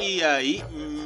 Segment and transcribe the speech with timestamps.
[0.00, 0.62] E aí,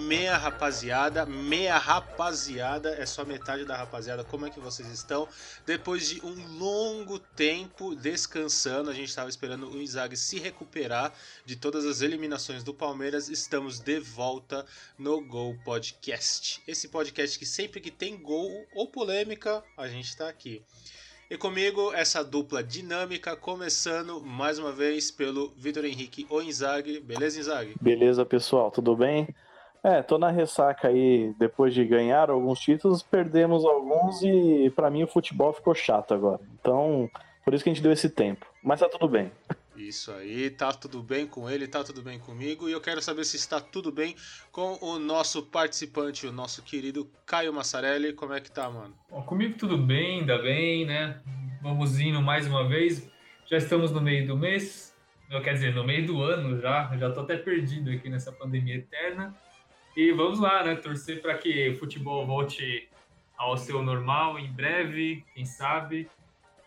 [0.06, 5.27] meia rapaziada, meia rapaziada, é só metade da rapaziada, como é que vocês estão?
[5.64, 11.11] Depois de um longo tempo descansando, a gente estava esperando o Inzaghi se recuperar
[11.46, 14.66] de todas as eliminações do Palmeiras, estamos de volta
[14.98, 16.62] no Gol Podcast.
[16.68, 20.62] Esse podcast que sempre que tem gol ou polêmica, a gente está aqui.
[21.33, 27.00] E comigo, essa dupla dinâmica, começando mais uma vez pelo Vitor Henrique ou Inzaghi.
[27.00, 27.75] Beleza, Inzaghi?
[27.81, 29.27] Beleza, pessoal, tudo bem?
[29.82, 35.05] É, tô na ressaca aí, depois de ganhar alguns títulos, perdemos alguns e para mim
[35.05, 36.41] o futebol ficou chato agora.
[36.61, 37.09] Então,
[37.42, 38.45] por isso que a gente deu esse tempo.
[38.62, 39.33] Mas tá tudo bem.
[39.75, 42.69] Isso aí, tá tudo bem com ele, tá tudo bem comigo.
[42.69, 44.14] E eu quero saber se está tudo bem
[44.50, 48.12] com o nosso participante, o nosso querido Caio Massarelli.
[48.12, 48.95] Como é que tá, mano?
[49.08, 51.20] Bom, comigo tudo bem, ainda bem, né?
[51.62, 53.11] Vamos indo mais uma vez.
[53.50, 54.95] Já estamos no meio do mês,
[55.43, 56.95] quer dizer, no meio do ano já.
[56.98, 59.34] Já tô até perdido aqui nessa pandemia eterna.
[59.97, 60.75] E vamos lá, né?
[60.77, 62.89] Torcer para que o futebol volte
[63.39, 66.09] ao seu normal em breve, quem sabe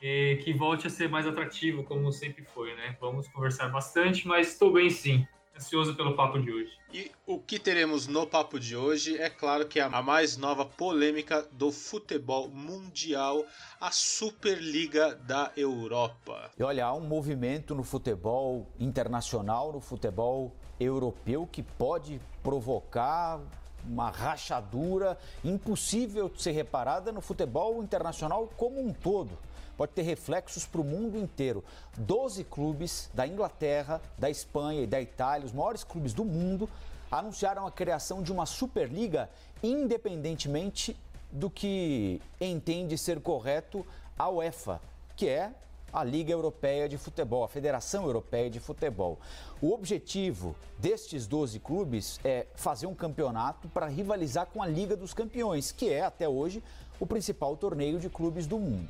[0.07, 2.95] e que volte a ser mais atrativo, como sempre foi, né?
[3.01, 5.25] Vamos conversar bastante, mas estou bem sim.
[5.57, 6.71] Ansioso pelo papo de hoje.
[6.93, 10.63] E o que teremos no papo de hoje é claro que é a mais nova
[10.63, 13.43] polêmica do futebol mundial,
[13.81, 16.51] a Superliga da Europa.
[16.59, 23.39] E olha, há um movimento no futebol internacional, no futebol europeu, que pode provocar
[23.83, 29.35] uma rachadura impossível de ser reparada no futebol internacional como um todo
[29.77, 31.63] pode ter reflexos para o mundo inteiro.
[31.97, 36.69] Doze clubes da Inglaterra, da Espanha e da Itália, os maiores clubes do mundo,
[37.11, 39.29] anunciaram a criação de uma Superliga
[39.61, 40.95] independentemente
[41.31, 43.85] do que entende ser correto
[44.17, 44.79] a UEFA,
[45.15, 45.51] que é
[45.91, 49.17] a Liga Europeia de Futebol, a Federação Europeia de Futebol.
[49.61, 55.13] O objetivo destes 12 clubes é fazer um campeonato para rivalizar com a Liga dos
[55.13, 56.61] Campeões, que é até hoje
[56.99, 58.89] o principal torneio de clubes do mundo.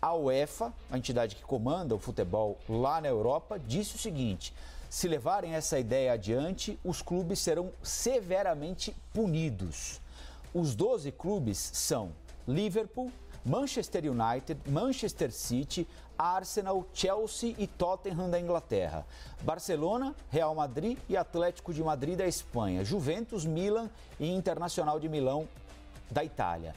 [0.00, 4.54] A UEFA, a entidade que comanda o futebol lá na Europa, disse o seguinte:
[4.88, 10.00] se levarem essa ideia adiante, os clubes serão severamente punidos.
[10.54, 12.12] Os 12 clubes são
[12.46, 13.12] Liverpool,
[13.44, 19.06] Manchester United, Manchester City, Arsenal, Chelsea e Tottenham da Inglaterra,
[19.42, 25.46] Barcelona, Real Madrid e Atlético de Madrid da Espanha, Juventus, Milan e Internacional de Milão
[26.10, 26.74] da Itália.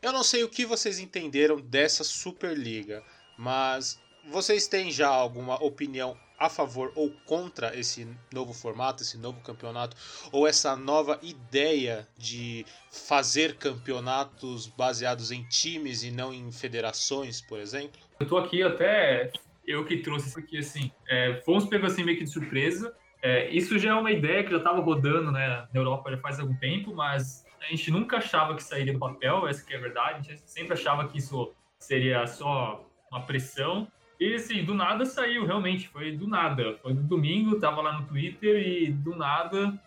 [0.00, 3.02] Eu não sei o que vocês entenderam dessa Superliga,
[3.36, 4.00] mas
[4.30, 9.96] vocês têm já alguma opinião a favor ou contra esse novo formato, esse novo campeonato,
[10.30, 17.58] ou essa nova ideia de fazer campeonatos baseados em times e não em federações, por
[17.58, 18.00] exemplo?
[18.20, 19.32] Eu tô aqui até
[19.66, 22.94] eu que trouxe isso aqui, assim, é, fomos pegos assim meio que de surpresa.
[23.20, 26.38] É, isso já é uma ideia que já estava rodando né, na Europa já faz
[26.38, 29.80] algum tempo, mas a gente nunca achava que sairia do papel, essa que é a
[29.80, 30.30] verdade.
[30.30, 33.88] A gente sempre achava que isso seria só uma pressão.
[34.20, 36.76] E assim, do nada saiu, realmente, foi do nada.
[36.82, 39.78] Foi no domingo, tava lá no Twitter e do nada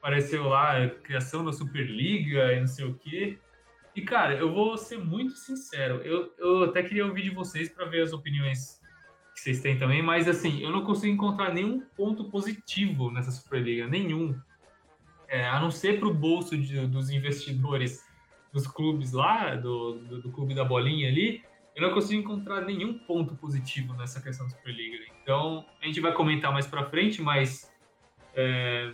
[0.00, 3.38] apareceu lá a criação da Superliga e não sei o quê.
[3.94, 7.84] E cara, eu vou ser muito sincero, eu, eu até queria ouvir de vocês para
[7.84, 8.80] ver as opiniões
[9.34, 13.86] que vocês têm também, mas assim, eu não consigo encontrar nenhum ponto positivo nessa Superliga,
[13.86, 14.34] nenhum
[15.30, 18.04] é, a não ser para o bolso de, dos investidores
[18.52, 21.42] dos clubes lá, do, do, do, clube da bolinha ali,
[21.76, 24.98] eu não consigo encontrar nenhum ponto positivo nessa questão da Superliga.
[25.22, 27.72] Então, a gente vai comentar mais para frente, mas
[28.34, 28.92] é,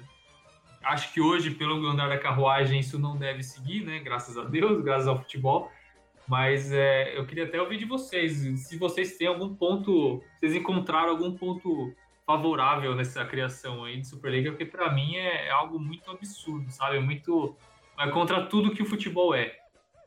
[0.84, 4.00] acho que hoje, pelo andar da carruagem, isso não deve seguir, né?
[4.00, 5.72] Graças a Deus, graças ao futebol.
[6.28, 11.10] Mas é, eu queria até ouvir de vocês, se vocês têm algum ponto, vocês encontraram
[11.10, 11.94] algum ponto
[12.26, 16.96] favorável nessa criação aí de Superliga, porque para mim é, é, algo muito absurdo, sabe?
[16.96, 17.56] É muito.
[17.96, 19.56] Vai contra tudo que o futebol é,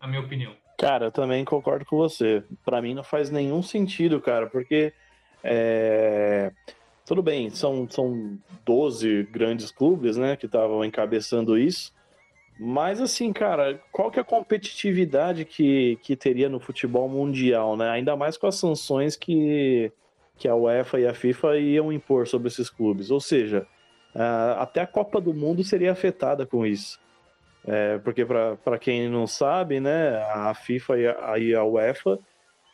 [0.02, 0.54] na minha opinião.
[0.78, 2.44] Cara, eu também concordo com você.
[2.64, 4.94] Para mim não faz nenhum sentido, cara, porque.
[5.44, 6.52] É...
[7.06, 11.92] Tudo bem, são, são 12 grandes clubes, né, que estavam encabeçando isso.
[12.60, 17.90] Mas assim, cara, qual que é a competitividade que, que teria no futebol mundial, né?
[17.90, 19.92] Ainda mais com as sanções que,
[20.40, 23.12] que a UEFA e a FIFA iam impor sobre esses clubes.
[23.12, 23.68] Ou seja,
[24.58, 27.00] até a Copa do Mundo seria afetada com isso.
[27.68, 32.18] É, porque, para quem não sabe, né, a FIFA e a, e a UEFA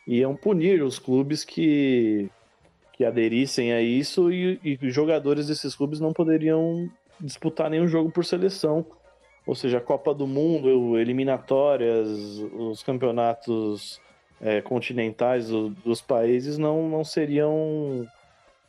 [0.06, 2.30] iam punir os clubes que,
[2.92, 6.88] que aderissem a isso e, e jogadores desses clubes não poderiam
[7.20, 8.86] disputar nenhum jogo por seleção.
[9.44, 14.00] Ou seja, a Copa do Mundo, eliminatórias, os campeonatos
[14.40, 18.06] é, continentais do, dos países não, não seriam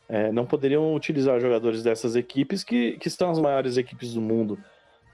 [0.10, 4.58] é, não poderiam utilizar jogadores dessas equipes que, que estão as maiores equipes do mundo.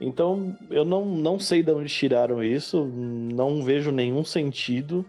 [0.00, 5.04] Então, eu não, não sei de onde tiraram isso, não vejo nenhum sentido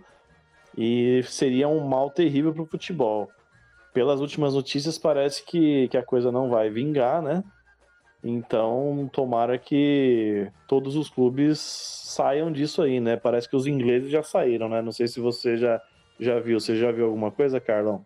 [0.77, 3.29] e seria um mal terrível para o futebol.
[3.93, 7.43] Pelas últimas notícias, parece que, que a coisa não vai vingar, né?
[8.27, 13.15] Então, tomara que todos os clubes saiam disso aí, né?
[13.15, 14.81] Parece que os ingleses já saíram, né?
[14.81, 15.79] Não sei se você já,
[16.19, 16.59] já viu.
[16.59, 18.03] Você já viu alguma coisa, Carlão?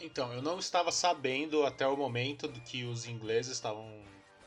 [0.00, 3.86] Então, eu não estava sabendo até o momento que os ingleses estavam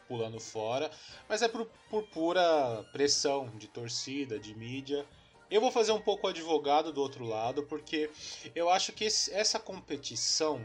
[0.08, 0.90] pulando fora,
[1.28, 5.06] mas é por, por pura pressão de torcida, de mídia.
[5.52, 8.10] Eu vou fazer um pouco advogado do outro lado, porque
[8.56, 10.60] eu acho que esse, essa competição,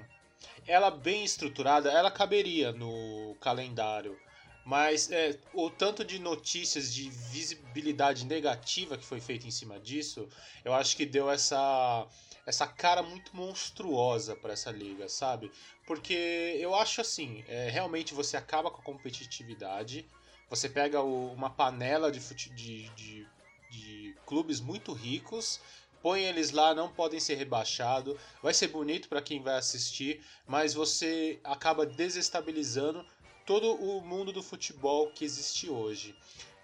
[0.67, 4.19] ela bem estruturada, ela caberia no calendário.
[4.65, 10.27] Mas é, o tanto de notícias de visibilidade negativa que foi feito em cima disso,
[10.65, 12.07] eu acho que deu essa
[12.47, 15.51] essa cara muito monstruosa para essa liga, sabe?
[15.87, 20.07] Porque eu acho assim, é, realmente você acaba com a competitividade,
[20.49, 23.27] você pega o, uma panela de, de, de,
[23.71, 25.59] de clubes muito ricos
[26.05, 28.15] põe eles lá, não podem ser rebaixados.
[28.43, 33.07] Vai ser bonito para quem vai assistir, mas você acaba desestabilizando
[33.47, 36.15] todo o mundo do futebol que existe hoje.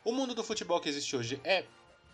[0.04, 1.64] O mundo do futebol que existe hoje é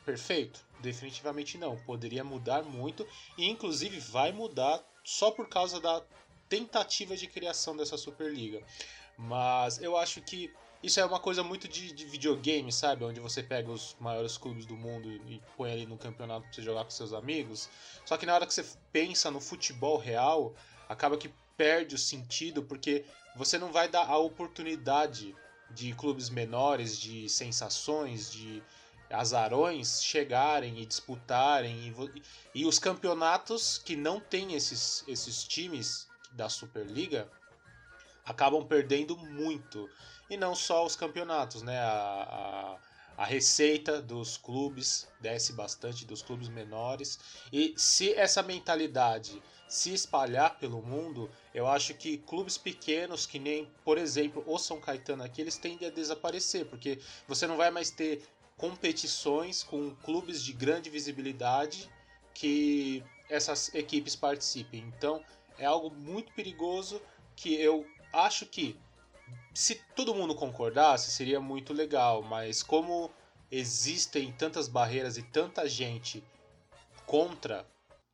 [0.04, 0.64] perfeito?
[0.78, 1.76] Definitivamente não.
[1.78, 3.04] Poderia mudar muito
[3.36, 6.04] e, inclusive, vai mudar só por causa da
[6.48, 8.62] tentativa de criação dessa Superliga.
[9.18, 10.54] Mas eu acho que
[10.86, 13.04] isso é uma coisa muito de, de, videogame, sabe?
[13.04, 16.62] Onde você pega os maiores clubes do mundo e põe ali no campeonato pra você
[16.62, 17.68] jogar com seus amigos.
[18.04, 20.54] Só que na hora que você pensa no futebol real,
[20.88, 23.04] acaba que perde o sentido, porque
[23.34, 25.34] você não vai dar a oportunidade
[25.72, 28.62] de clubes menores, de sensações, de
[29.10, 31.92] azarões chegarem e disputarem.
[32.54, 37.28] E, e os campeonatos que não têm esses, esses times da Superliga
[38.26, 39.88] acabam perdendo muito.
[40.28, 41.78] E não só os campeonatos, né?
[41.78, 42.78] A,
[43.16, 47.18] a, a, receita dos clubes desce bastante, dos clubes menores.
[47.52, 53.70] E se essa mentalidade se espalhar pelo mundo, eu acho que clubes pequenos, que nem,
[53.84, 57.90] por exemplo, o São Caetano aqui, eles tendem a desaparecer, porque você não vai mais
[57.90, 61.90] ter competições com clubes de grande visibilidade
[62.32, 64.80] que essas equipes participem.
[64.96, 65.22] Então,
[65.58, 67.00] é algo muito perigoso
[67.34, 68.76] que eu acho que
[69.54, 73.10] se todo mundo concordasse, seria muito legal, mas como
[73.50, 76.22] existem tantas barreiras e tanta gente
[77.06, 77.66] contra,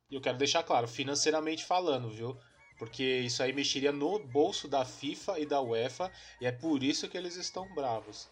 [0.09, 2.37] eu quero deixar claro, financeiramente falando, viu?
[2.77, 7.09] Porque isso aí mexeria no bolso da FIFA e da UEFA e é por isso
[7.09, 8.27] que eles estão bravos.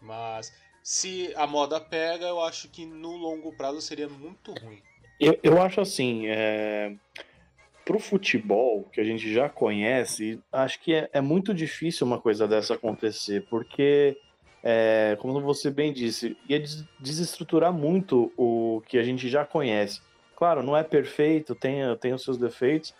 [0.00, 0.52] Mas
[0.82, 4.82] se a moda pega, eu acho que no longo prazo seria muito ruim.
[5.20, 6.94] Eu, eu acho assim, é
[7.84, 12.48] pro futebol, que a gente já conhece, acho que é, é muito difícil uma coisa
[12.48, 14.16] dessa acontecer, porque,
[14.62, 16.62] é, como você bem disse, ia
[16.98, 20.00] desestruturar muito o que a gente já conhece.
[20.34, 22.94] Claro, não é perfeito, tem, tem os seus defeitos,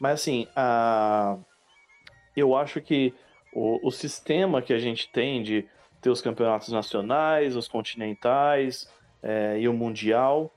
[0.00, 1.36] mas assim, a,
[2.36, 3.12] eu acho que
[3.52, 5.66] o, o sistema que a gente tem de
[6.00, 8.88] ter os campeonatos nacionais, os continentais
[9.22, 10.52] é, e o mundial,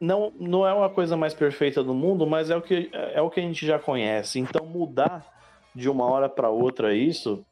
[0.00, 3.30] não, não é uma coisa mais perfeita do mundo, mas é o que, é o
[3.30, 4.38] que a gente já conhece.
[4.38, 5.26] Então, mudar
[5.74, 7.44] de uma hora para outra isso,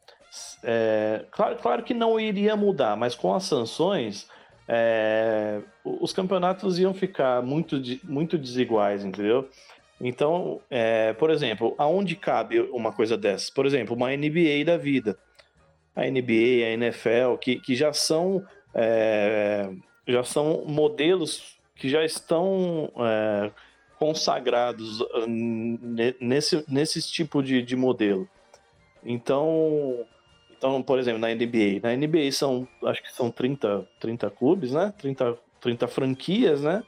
[0.63, 4.29] é, claro, claro que não iria mudar, mas com as sanções,
[4.69, 9.49] é, os campeonatos iam ficar muito, muito desiguais, entendeu?
[10.01, 13.49] Então, é, por exemplo, aonde cabe uma coisa dessas?
[13.51, 15.19] Por exemplo, uma NBA da vida.
[15.95, 19.71] A NBA, a NFL, que, que já são é,
[20.07, 23.51] já são modelos que já estão é,
[23.99, 25.27] consagrados ah,
[26.21, 28.29] nesse, nesse tipo de, de modelo.
[29.05, 30.05] Então,
[30.57, 31.81] então, por exemplo, na NBA.
[31.83, 34.93] Na NBA são, acho que são 30, 30 clubes, né?
[34.99, 36.83] 30, 30 franquias, né?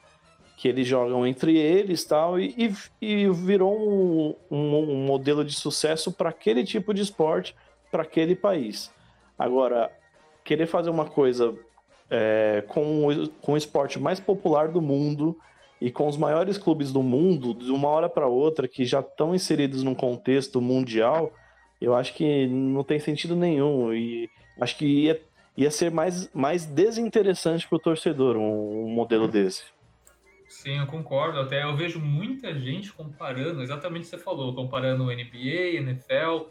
[0.56, 6.10] Que eles jogam entre eles tal, e, e virou um, um, um modelo de sucesso
[6.10, 7.54] para aquele tipo de esporte,
[7.92, 8.90] para aquele país.
[9.38, 9.92] Agora,
[10.42, 11.54] querer fazer uma coisa
[12.10, 15.38] é, com, o, com o esporte mais popular do mundo
[15.80, 19.34] e com os maiores clubes do mundo, de uma hora para outra, que já estão
[19.34, 21.32] inseridos num contexto mundial,
[21.80, 23.92] eu acho que não tem sentido nenhum.
[23.94, 24.28] E
[24.60, 25.22] acho que ia,
[25.56, 29.64] ia ser mais, mais desinteressante para o torcedor um, um modelo desse.
[30.48, 31.38] Sim, eu concordo.
[31.38, 36.48] Até eu vejo muita gente comparando, exatamente o que você falou, comparando o NBA, NFL,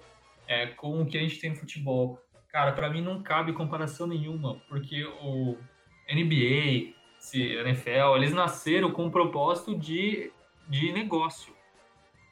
[0.48, 2.22] é, com o que a gente tem no futebol.
[2.52, 5.58] Cara, para mim não cabe comparação nenhuma, porque o
[6.10, 10.32] NBA, se NFL, eles nasceram com um propósito de,
[10.68, 11.54] de negócio.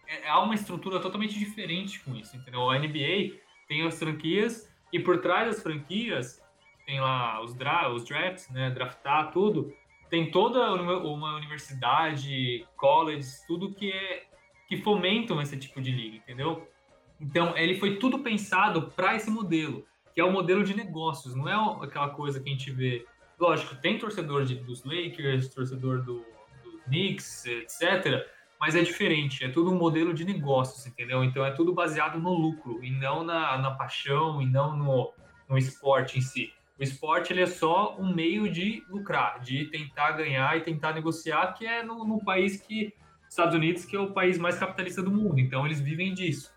[0.07, 2.69] é, há uma estrutura totalmente diferente com isso, entendeu?
[2.69, 6.41] A NBA tem as franquias e por trás das franquias
[6.85, 9.73] tem lá os, dra os drafts, né, draftar tudo,
[10.09, 10.71] tem toda
[11.03, 14.27] uma universidade, colleges, tudo que é
[14.67, 16.67] que fomentam esse tipo de liga, entendeu?
[17.19, 21.49] Então, ele foi tudo pensado para esse modelo, que é o modelo de negócios, não
[21.49, 23.05] é aquela coisa que a gente vê.
[23.37, 26.25] Lógico, tem torcedor de, dos Lakers, torcedor do,
[26.63, 28.25] do Knicks, etc.
[28.57, 31.21] Mas é diferente, é tudo um modelo de negócios, entendeu?
[31.21, 35.13] Então é tudo baseado no lucro e não na, na paixão e não no,
[35.49, 36.53] no esporte em si.
[36.79, 41.53] O esporte ele é só um meio de lucrar, de tentar ganhar e tentar negociar,
[41.53, 42.93] que é no, no país que
[43.29, 45.39] Estados Unidos, que é o país mais capitalista do mundo.
[45.39, 46.54] Então eles vivem disso.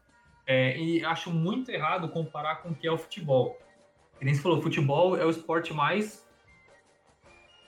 [0.50, 3.58] É, e acho muito errado comparar com o que é o futebol.
[4.18, 6.26] Que nem você falou, futebol é o esporte mais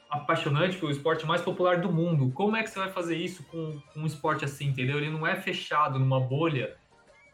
[0.08, 2.32] apaixonante, o esporte mais popular do mundo.
[2.32, 4.96] Como é que você vai fazer isso com, com um esporte assim, entendeu?
[4.96, 6.74] Ele não é fechado numa bolha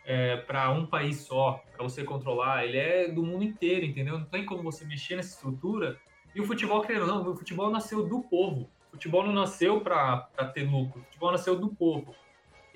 [0.05, 2.65] é, para um país só, para você controlar.
[2.65, 4.19] Ele é do mundo inteiro, entendeu?
[4.19, 5.97] Não tem como você mexer nessa estrutura.
[6.35, 8.69] E o futebol, querendo não, o futebol nasceu do povo.
[8.89, 11.03] O futebol não nasceu para ter lucro.
[11.03, 12.13] O futebol nasceu do povo.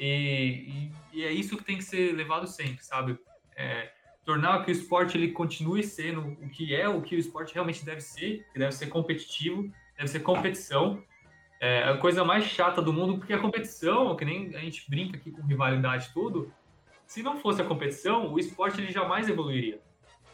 [0.00, 3.19] E, e, e, é isso que tem que ser levado sempre, sabe?
[3.54, 3.92] É,
[4.25, 7.85] tornar que o esporte ele continue sendo o que é, o que o esporte realmente
[7.85, 11.04] deve ser, que deve ser competitivo, deve ser competição.
[11.61, 15.19] É a coisa mais chata do mundo, porque a competição, que nem a gente brinca
[15.19, 16.50] aqui com rivalidade e tudo,
[17.07, 19.83] se não fosse a competição, o esporte ele jamais evoluiria.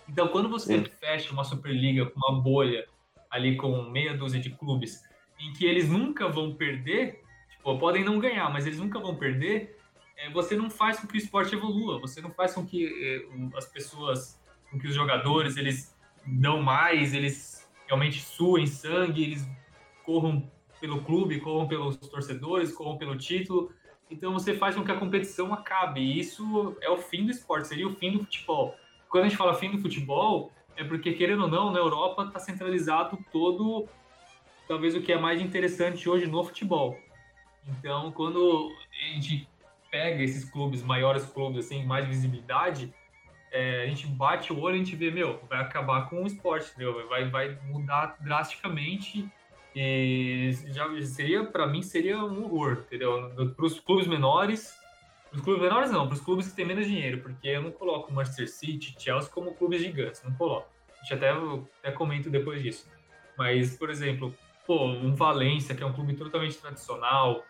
[0.08, 2.86] Então, quando você fecha uma Superliga com uma bolha
[3.28, 5.02] ali com meia dúzia de clubes,
[5.40, 7.25] em que eles nunca vão perder,
[7.66, 9.76] tipo, podem não ganhar, mas eles nunca vão perder,
[10.16, 13.56] é, você não faz com que o esporte evolua, você não faz com que é,
[13.56, 15.94] as pessoas, com que os jogadores, eles
[16.24, 19.48] dão mais, eles realmente suem sangue, eles
[20.04, 23.72] corram pelo clube, corram pelos torcedores, corram pelo título,
[24.10, 26.00] então você faz com que a competição acabe.
[26.00, 28.76] E isso é o fim do esporte, seria o fim do futebol.
[29.08, 32.38] Quando a gente fala fim do futebol, é porque, querendo ou não, na Europa está
[32.38, 33.88] centralizado todo,
[34.68, 36.96] talvez o que é mais interessante hoje no futebol.
[37.66, 39.48] Então, quando a gente
[39.90, 42.92] pega esses clubes, maiores clubes, assim, mais visibilidade,
[43.50, 46.26] é, a gente bate o olho e a gente vê, meu, vai acabar com o
[46.26, 47.08] esporte, entendeu?
[47.08, 49.28] Vai, vai mudar drasticamente
[49.74, 53.30] e já seria, para mim, seria um horror, entendeu?
[53.54, 54.74] Para os clubes menores,
[55.30, 57.70] para os clubes menores não, para os clubes que têm menos dinheiro, porque eu não
[57.70, 60.68] coloco Manchester City, Chelsea como clubes gigantes, não coloco.
[60.98, 62.88] A gente até, até comento depois disso.
[63.36, 64.34] Mas, por exemplo,
[64.66, 67.44] pô, um Valência, que é um clube totalmente tradicional,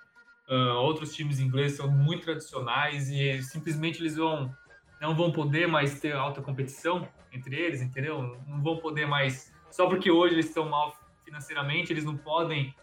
[0.49, 4.55] uh, outros times ingleses são muito tradicionais e simplesmente eles vão
[5.01, 8.41] não vão poder mais ter alta competição entre eles, entendeu?
[8.47, 12.75] Não vão poder mais só porque hoje eles estão mal financeiramente, eles não podem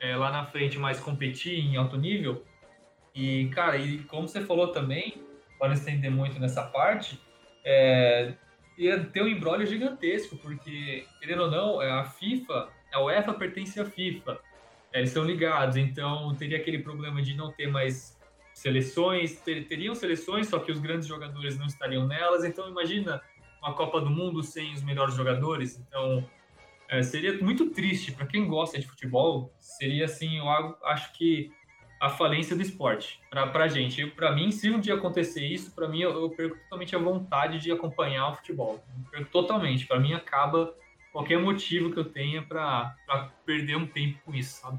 [0.00, 2.44] é, lá na frente mais competir em alto nível.
[3.14, 5.22] E, cara, e como você falou também,
[5.58, 7.20] para estender muito nessa parte,
[7.64, 8.32] é,
[8.78, 13.84] ia ter um embrólio gigantesco, porque, querendo ou não, a FIFA, a UEFA pertence à
[13.84, 14.38] FIFA,
[14.92, 18.18] eles são ligados, então teria aquele problema de não ter mais
[18.54, 23.22] seleções, ter, teriam seleções, só que os grandes jogadores não estariam nelas, então imagina
[23.62, 26.24] uma Copa do Mundo sem os melhores jogadores, então
[26.88, 29.52] é, seria muito triste para quem gosta de futebol.
[29.58, 30.48] Seria assim, eu
[30.84, 31.52] acho que
[32.00, 34.06] a falência do esporte para a gente.
[34.06, 37.58] Para mim, se um dia acontecer isso, para mim eu, eu, perco totalmente a vontade
[37.58, 38.82] de acompanhar o futebol.
[38.88, 39.86] Eu perco totalmente.
[39.86, 40.74] Para mim acaba
[41.12, 42.96] qualquer motivo que eu tenha para
[43.44, 44.78] perder um tempo com isso, sabe?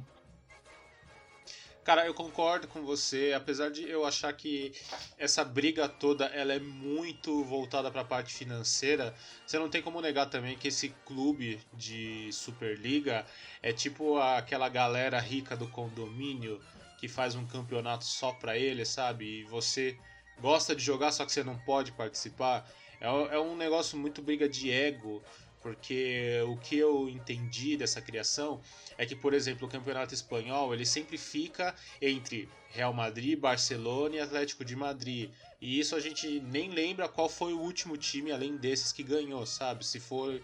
[1.84, 4.74] Cara, eu concordo com você, apesar de eu achar que
[5.18, 9.16] essa briga toda ela é muito voltada para a parte financeira.
[9.44, 13.26] Você não tem como negar também que esse clube de Superliga
[13.64, 16.62] é tipo aquela galera rica do condomínio
[17.00, 19.40] que faz um campeonato só para ele, sabe?
[19.40, 19.98] E você
[20.40, 22.70] gosta de jogar, só que você não pode participar.
[23.02, 25.24] É, é um negócio muito briga de ego,
[25.62, 28.62] porque o que eu entendi dessa criação
[28.98, 34.20] é que, por exemplo, o campeonato espanhol ele sempre fica entre Real Madrid, Barcelona e
[34.20, 35.30] Atlético de Madrid.
[35.62, 39.46] E isso a gente nem lembra qual foi o último time além desses que ganhou,
[39.46, 39.86] sabe?
[39.86, 40.42] Se for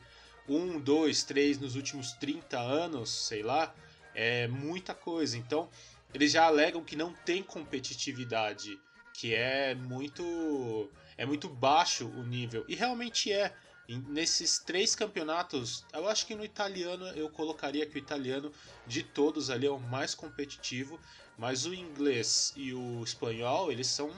[0.48, 3.74] um, dois, três nos últimos 30 anos, sei lá,
[4.14, 5.38] é muita coisa.
[5.38, 5.70] Então,
[6.14, 8.80] eles já alegam que não tem competitividade,
[9.14, 12.66] que é muito é muito baixo o nível.
[12.68, 13.54] E realmente é.
[13.88, 18.52] Nesses três campeonatos, eu acho que no italiano eu colocaria que o italiano
[18.88, 21.00] de todos ali é o mais competitivo,
[21.38, 24.12] mas o inglês e o espanhol, eles são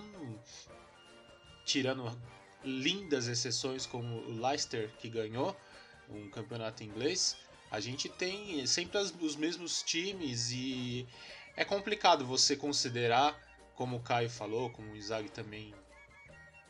[1.66, 2.18] tirando
[2.64, 5.56] lindas exceções como o Leicester que ganhou
[6.10, 7.36] um campeonato inglês,
[7.70, 11.06] a gente tem sempre os mesmos times e
[11.58, 13.38] é complicado você considerar
[13.76, 15.74] como o Caio falou, como o Isaac também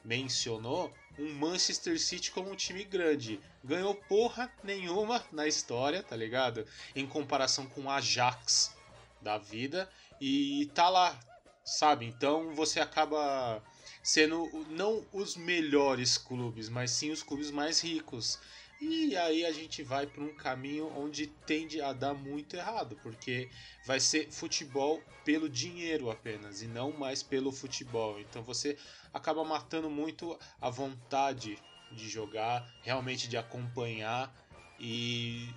[0.08, 3.42] mencionou, um Manchester City como um time grande.
[3.62, 6.66] Ganhou porra nenhuma na história, tá ligado?
[6.96, 8.74] Em comparação com o Ajax
[9.22, 9.90] da vida.
[10.22, 11.20] E tá lá,
[11.66, 12.06] sabe?
[12.06, 13.62] Então você acaba
[14.02, 18.40] sendo não os melhores clubes, mas sim os clubes mais ricos.
[18.80, 23.50] E aí a gente vai para um caminho onde tende a dar muito errado, porque
[23.86, 28.20] vai ser futebol pelo dinheiro apenas e não mais pelo futebol.
[28.20, 28.78] Então você
[29.14, 31.58] acaba matando muito a vontade
[31.92, 34.32] de jogar, realmente de acompanhar
[34.80, 35.50] e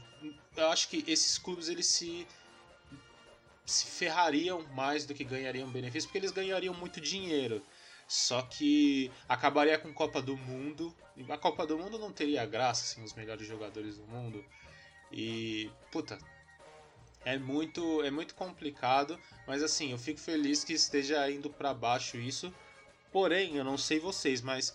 [0.57, 2.27] eu acho que esses clubes eles se
[3.67, 7.65] se ferrariam mais do que ganhariam benefício, porque eles ganhariam muito dinheiro.
[8.11, 10.93] Só que acabaria com Copa do Mundo.
[11.29, 14.45] A Copa do Mundo não teria graça assim, os melhores jogadores do mundo.
[15.13, 16.19] E, puta,
[17.25, 22.17] é muito, é muito complicado, mas assim, eu fico feliz que esteja indo para baixo
[22.17, 22.53] isso.
[23.13, 24.75] Porém, eu não sei vocês, mas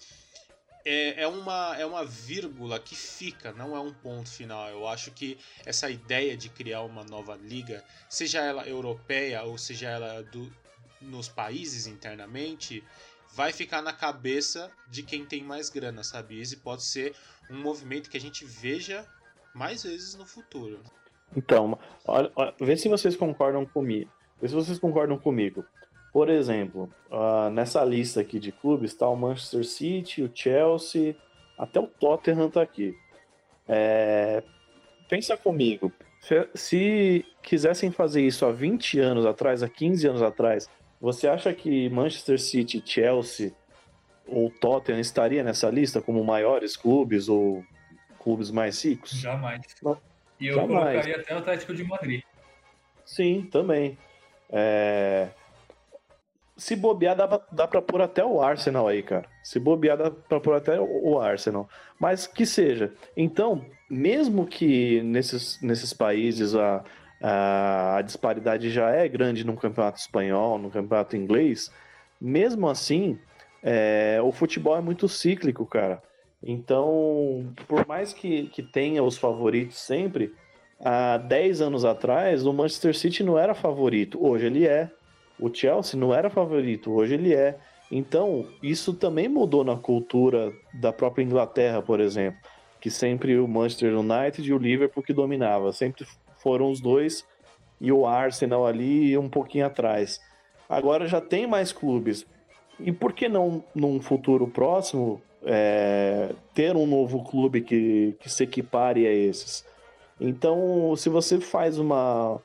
[0.86, 4.70] é, é, uma, é uma vírgula que fica, não é um ponto final.
[4.70, 9.90] Eu acho que essa ideia de criar uma nova liga, seja ela europeia ou seja
[9.90, 10.50] ela do,
[11.02, 12.82] nos países internamente,
[13.36, 16.40] vai ficar na cabeça de quem tem mais grana, sabe?
[16.40, 17.14] Esse pode ser
[17.52, 19.06] um movimento que a gente veja
[19.54, 20.80] mais vezes no futuro.
[21.36, 24.10] Então, olha, olha, vê se vocês concordam comigo.
[24.42, 25.66] Vê se vocês concordam comigo.
[26.14, 31.16] Por exemplo, uh, nessa lista aqui de clubes está o Manchester City, o Chelsea,
[31.58, 32.96] até o Tottenham está aqui.
[33.68, 34.44] É,
[35.10, 40.70] pensa comigo, se, se quisessem fazer isso há 20 anos atrás, há 15 anos atrás,
[41.00, 43.52] você acha que Manchester City, Chelsea
[44.28, 47.64] ou Tottenham estaria nessa lista como maiores clubes ou
[48.20, 49.12] clubes mais ricos?
[49.12, 49.62] Jamais.
[49.84, 49.98] Não.
[50.40, 50.70] E eu Jamais.
[50.70, 52.24] colocaria até o Atlético de Madrid.
[53.06, 53.98] Sim, também.
[54.50, 55.30] É...
[56.58, 59.28] Se bobear, dá, dá pra pôr até o Arsenal aí, cara.
[59.44, 61.70] Se bobear, dá pra pôr até o Arsenal.
[62.00, 62.94] Mas que seja.
[63.16, 66.84] Então, mesmo que nesses, nesses países a,
[67.28, 71.72] a disparidade já é grande no campeonato espanhol, no campeonato inglês,
[72.22, 73.18] mesmo assim,
[73.64, 76.04] é, o futebol é muito cíclico, cara.
[76.44, 80.36] Então, por mais que, que tenha os favoritos sempre,
[80.80, 84.92] há 10 anos atrás, o Manchester City não era favorito, hoje ele é.
[85.40, 87.58] O Chelsea não era favorito, hoje ele é.
[87.92, 92.40] Então, isso também mudou na cultura da própria Inglaterra, por exemplo,
[92.80, 96.06] que sempre o Manchester United e o Liverpool que dominava, sempre
[96.46, 97.26] foram os dois
[97.82, 100.20] e o Arsenal ali um pouquinho atrás.
[100.70, 102.24] Agora já tem mais clubes.
[102.80, 108.44] E por que não, num futuro próximo, é, ter um novo clube que, que se
[108.44, 109.66] equipare a esses?
[110.22, 112.40] Então, se você faz uma.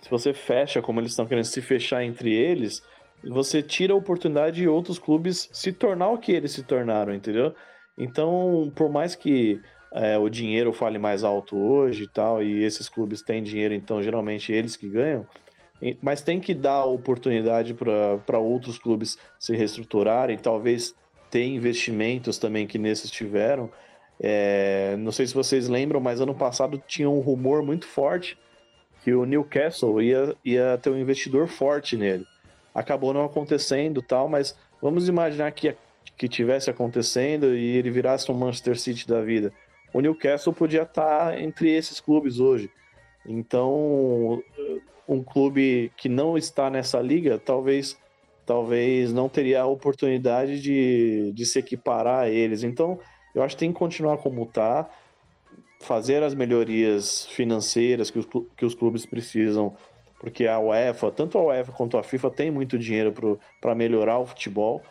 [0.00, 2.82] Se você fecha, como eles estão querendo se fechar entre eles,
[3.24, 7.54] você tira a oportunidade de outros clubes se tornar o que eles se tornaram, entendeu?
[7.96, 9.60] Então, por mais que
[9.94, 14.02] é, o dinheiro fale mais alto hoje e tal, e esses clubes têm dinheiro, então
[14.02, 15.26] geralmente eles que ganham.
[16.00, 20.94] Mas tem que dar oportunidade para outros clubes se reestruturarem, talvez
[21.28, 23.68] ter investimentos também que nesses tiveram.
[24.20, 28.38] É, não sei se vocês lembram, mas ano passado tinha um rumor muito forte
[29.02, 32.24] que o Newcastle ia, ia ter um investidor forte nele.
[32.72, 35.74] Acabou não acontecendo tal, mas vamos imaginar que,
[36.16, 39.52] que tivesse acontecendo e ele virasse um Manchester City da vida
[39.92, 42.70] o Newcastle podia estar entre esses clubes hoje.
[43.26, 44.42] Então,
[45.08, 47.96] um clube que não está nessa liga, talvez
[48.44, 52.64] talvez não teria a oportunidade de, de se equiparar a eles.
[52.64, 52.98] Então,
[53.34, 54.90] eu acho que tem que continuar como está,
[55.80, 58.26] fazer as melhorias financeiras que os,
[58.56, 59.76] que os clubes precisam,
[60.18, 64.26] porque a UEFA, tanto a UEFA quanto a FIFA, tem muito dinheiro para melhorar o
[64.26, 64.82] futebol.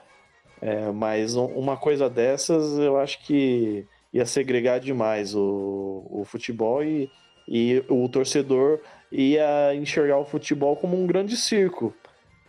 [0.62, 7.10] É, mas uma coisa dessas, eu acho que ia segregar demais o, o futebol e,
[7.47, 8.80] e o torcedor
[9.12, 11.93] ia enxergar o futebol como um grande circo.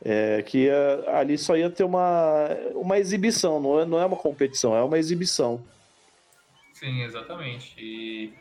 [0.05, 4.17] É, que ia, ali só ia ter uma, uma exibição, não é, não é uma
[4.17, 5.65] competição, é uma exibição.
[6.73, 7.77] Sim, exatamente.
[7.79, 8.35] E,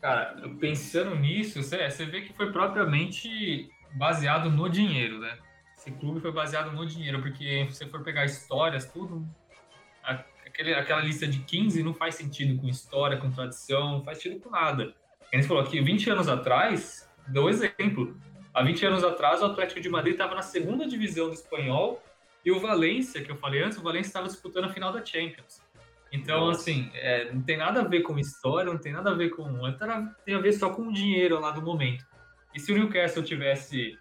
[0.00, 5.38] cara, pensando nisso, você, vê que foi propriamente baseado no dinheiro, né?
[5.78, 9.24] Esse clube foi baseado no dinheiro, porque se você for pegar histórias, tudo,
[10.54, 14.40] aquele, aquela lista de 15 não faz sentido com história, com tradição, não faz sentido
[14.40, 14.94] com nada.
[15.32, 18.16] A gente falou aqui, 20 anos atrás, deu exemplo.
[18.54, 22.00] Há 20 anos atrás, o Atlético de Madrid estava na segunda divisão do espanhol
[22.44, 25.60] e o Valência, que eu falei antes, o Valência estava disputando a final da Champions.
[26.12, 26.60] Então, Nossa.
[26.60, 29.44] assim, é, não tem nada a ver com história, não tem nada a ver com.
[30.24, 32.06] Tem a ver só com o dinheiro lá do momento.
[32.54, 33.98] E se o Newcastle tivesse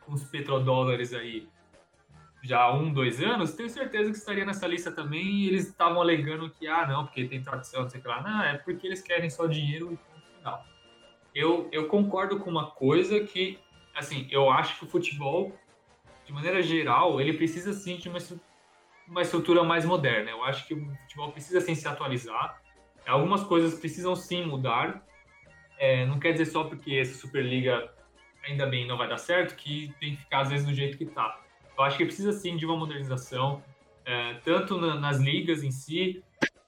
[0.00, 1.48] com os petrodólares aí
[2.42, 5.24] já há um, dois anos, tenho certeza que estaria nessa lista também.
[5.24, 8.22] E eles estavam alegando que, ah, não, porque tem tradição, não sei o que lá.
[8.22, 10.64] Não, é porque eles querem só dinheiro e final.
[11.34, 13.58] Eu, eu concordo com uma coisa que,
[13.94, 15.56] assim, eu acho que o futebol,
[16.24, 18.18] de maneira geral, ele precisa sim de uma,
[19.06, 20.30] uma estrutura mais moderna.
[20.30, 22.60] Eu acho que o futebol precisa sim se atualizar.
[23.06, 25.02] Algumas coisas precisam sim mudar.
[25.78, 27.92] É, não quer dizer só porque essa Superliga
[28.44, 31.04] ainda bem não vai dar certo que tem que ficar às vezes do jeito que
[31.04, 31.40] está
[31.78, 33.62] eu acho que precisa sim de uma modernização,
[34.04, 36.22] é, tanto na, nas ligas em si,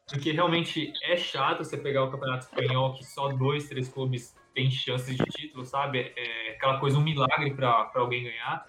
[0.08, 4.70] porque realmente é chato você pegar o campeonato espanhol que só dois, três clubes têm
[4.70, 6.12] chances de título, sabe?
[6.16, 8.66] É aquela coisa, um milagre para alguém ganhar.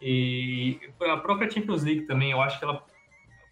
[0.00, 2.84] E a própria Champions League também, eu acho que ela,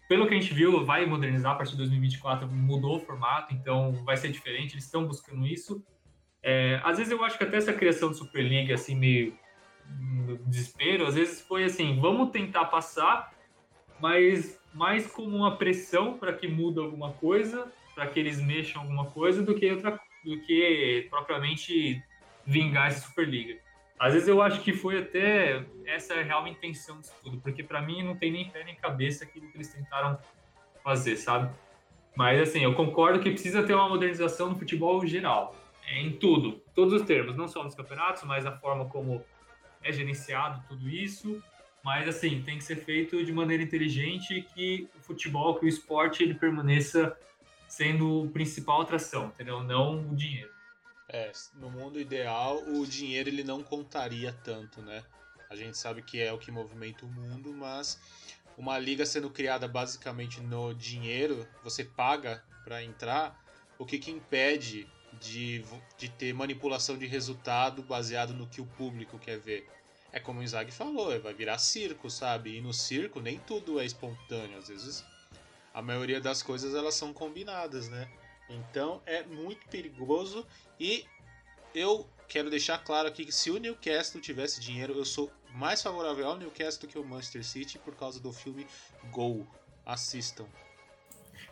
[0.07, 3.93] pelo que a gente viu, vai modernizar a partir de 2024, mudou o formato, então
[4.05, 5.83] vai ser diferente, eles estão buscando isso.
[6.43, 9.37] É, às vezes eu acho que até essa criação de Superliga, assim, meio
[10.45, 13.33] desespero, às vezes foi assim, vamos tentar passar,
[13.99, 19.05] mas mais como uma pressão para que mude alguma coisa, para que eles mexam alguma
[19.05, 22.03] coisa, do que outra, do que propriamente
[22.45, 23.57] vingar essa Superliga.
[23.97, 27.81] Às vezes eu acho que foi até essa a real intenção disso tudo, porque para
[27.81, 30.19] mim não tem nem pé nem cabeça aquilo que eles tentaram
[30.83, 31.49] fazer, sabe?
[32.15, 35.55] Mas assim, eu concordo que precisa ter uma modernização no futebol geral,
[35.89, 39.23] em tudo, todos os termos, não só nos campeonatos, mas a forma como
[39.85, 41.41] é gerenciado tudo isso,
[41.83, 46.23] mas assim, tem que ser feito de maneira inteligente que o futebol, que o esporte,
[46.23, 47.15] ele permaneça
[47.67, 49.63] sendo o principal atração, entendeu?
[49.63, 50.51] Não o dinheiro.
[51.07, 55.03] É, no mundo ideal, o dinheiro ele não contaria tanto, né?
[55.47, 58.01] A gente sabe que é o que movimenta o mundo, mas
[58.57, 63.39] uma liga sendo criada basicamente no dinheiro, você paga para entrar,
[63.77, 64.87] o que, que impede
[65.19, 65.63] de,
[65.97, 69.67] de ter manipulação de resultado baseado no que o público quer ver.
[70.11, 72.57] É como o Isaac falou, vai virar circo, sabe?
[72.57, 75.03] E no circo nem tudo é espontâneo, às vezes
[75.75, 78.09] a maioria das coisas elas são combinadas, né?
[78.49, 80.47] Então é muito perigoso
[80.79, 81.05] e
[81.73, 86.29] eu quero deixar claro aqui que se o Newcastle tivesse dinheiro, eu sou mais favorável
[86.29, 88.65] ao Newcastle que ao Manchester City por causa do filme
[89.11, 89.45] Gol.
[89.85, 90.47] Assistam.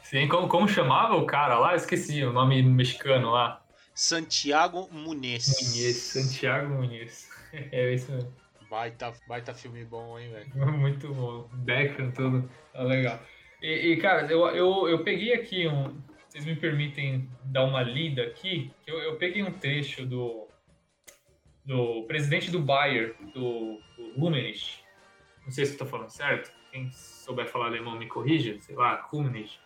[0.04, 1.76] Sim, como, como chamava o cara lá?
[1.76, 3.64] esqueci o nome mexicano lá.
[3.96, 5.48] Santiago Muniz.
[5.62, 7.32] Muniz, Santiago Muniz.
[7.72, 8.34] É isso mesmo.
[8.68, 10.50] Baita, baita filme bom, hein, velho?
[10.74, 11.48] Muito bom.
[11.54, 12.50] Beckham, tudo.
[12.74, 13.20] Tá legal.
[13.62, 15.96] E, e, cara, eu, eu, eu peguei aqui um.
[16.28, 18.74] Vocês me permitem dar uma lida aqui?
[18.88, 20.48] Eu, eu peguei um trecho do,
[21.64, 24.80] do presidente do Bayer, do, do Rummenigge.
[25.46, 26.52] Não sei se estou falando certo.
[26.72, 28.60] Quem souber falar alemão me corrija.
[28.60, 29.60] Sei lá, Rummenigge.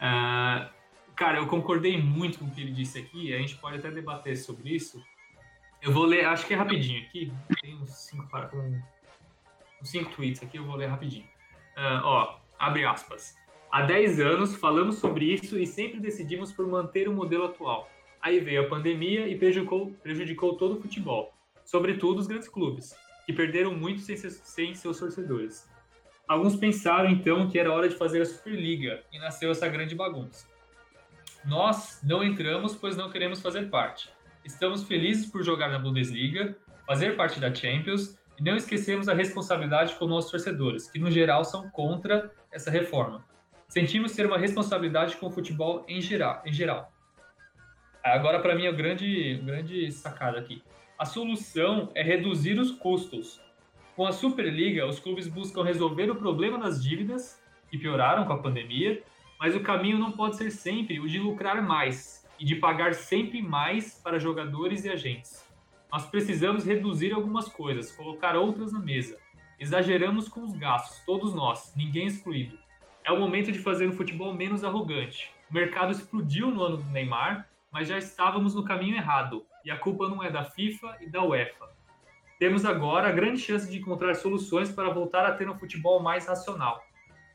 [0.00, 0.68] Uh,
[1.14, 4.36] cara, eu concordei muito com o que ele disse aqui, a gente pode até debater
[4.36, 5.02] sobre isso.
[5.82, 8.26] Eu vou ler, acho que é rapidinho aqui, tem uns cinco,
[9.80, 11.26] uns cinco tweets aqui, eu vou ler rapidinho.
[11.76, 13.34] Uh, ó, abre aspas.
[13.70, 17.88] Há 10 anos falamos sobre isso e sempre decidimos por manter o modelo atual.
[18.20, 21.32] Aí veio a pandemia e prejudicou, prejudicou todo o futebol,
[21.64, 25.68] sobretudo os grandes clubes, que perderam muito sem, sem seus torcedores.
[26.30, 30.46] Alguns pensaram então que era hora de fazer a Superliga e nasceu essa grande bagunça.
[31.44, 34.08] Nós não entramos pois não queremos fazer parte.
[34.44, 39.96] Estamos felizes por jogar na Bundesliga, fazer parte da Champions e não esquecemos a responsabilidade
[39.96, 43.24] com nossos torcedores, que no geral são contra essa reforma.
[43.66, 46.42] Sentimos ter uma responsabilidade com o futebol em geral.
[46.46, 46.92] Em geral.
[48.04, 50.62] Agora, para mim, é o grande, grande sacada aqui.
[50.96, 53.40] A solução é reduzir os custos,
[54.00, 57.38] com a Superliga, os clubes buscam resolver o problema das dívidas,
[57.70, 59.02] que pioraram com a pandemia,
[59.38, 63.42] mas o caminho não pode ser sempre o de lucrar mais e de pagar sempre
[63.42, 65.46] mais para jogadores e agentes.
[65.92, 69.18] Nós precisamos reduzir algumas coisas, colocar outras na mesa.
[69.58, 72.58] Exageramos com os gastos, todos nós, ninguém excluído.
[73.04, 75.30] É o momento de fazer um futebol menos arrogante.
[75.50, 79.76] O mercado explodiu no ano do Neymar, mas já estávamos no caminho errado, e a
[79.76, 81.68] culpa não é da FIFA e da UEFA
[82.40, 86.26] temos agora a grande chance de encontrar soluções para voltar a ter um futebol mais
[86.26, 86.82] racional.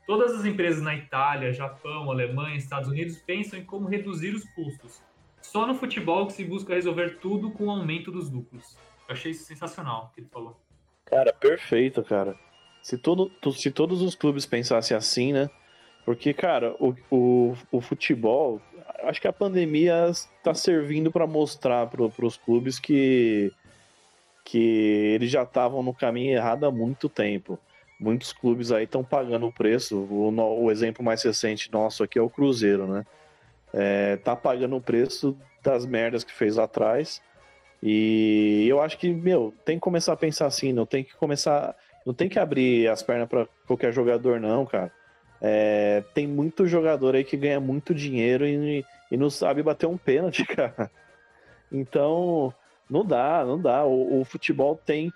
[0.04, 5.00] Todas as empresas na Itália, Japão, Alemanha, Estados Unidos pensam em como reduzir os custos.
[5.40, 8.76] Só no futebol que se busca resolver tudo com o aumento dos lucros.
[9.08, 10.60] Eu achei isso sensacional o que ele falou.
[11.04, 12.36] Cara, perfeito, cara.
[12.82, 15.48] Se, todo, se todos os clubes pensassem assim, né?
[16.04, 18.60] Porque, cara, o, o, o futebol,
[19.04, 23.52] acho que a pandemia está servindo para mostrar para os clubes que
[24.46, 27.58] que eles já estavam no caminho errado há muito tempo.
[27.98, 29.98] Muitos clubes aí estão pagando o preço.
[29.98, 33.04] O, o, exemplo mais recente nosso aqui é o Cruzeiro, né?
[33.74, 37.20] É, tá pagando o preço das merdas que fez lá atrás.
[37.82, 41.74] E eu acho que, meu, tem que começar a pensar assim, não tem que começar.
[42.06, 44.92] não tem que abrir as pernas para qualquer jogador, não, cara.
[45.42, 49.98] É, tem muito jogador aí que ganha muito dinheiro e, e não sabe bater um
[49.98, 50.88] pênalti, cara.
[51.72, 52.54] Então,
[52.88, 53.84] não dá, não dá.
[53.84, 55.12] O, o futebol tem.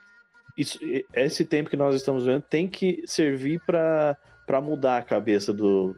[0.57, 0.79] Isso,
[1.15, 4.17] esse tempo que nós estamos vendo tem que servir para
[4.61, 5.97] mudar a cabeça do,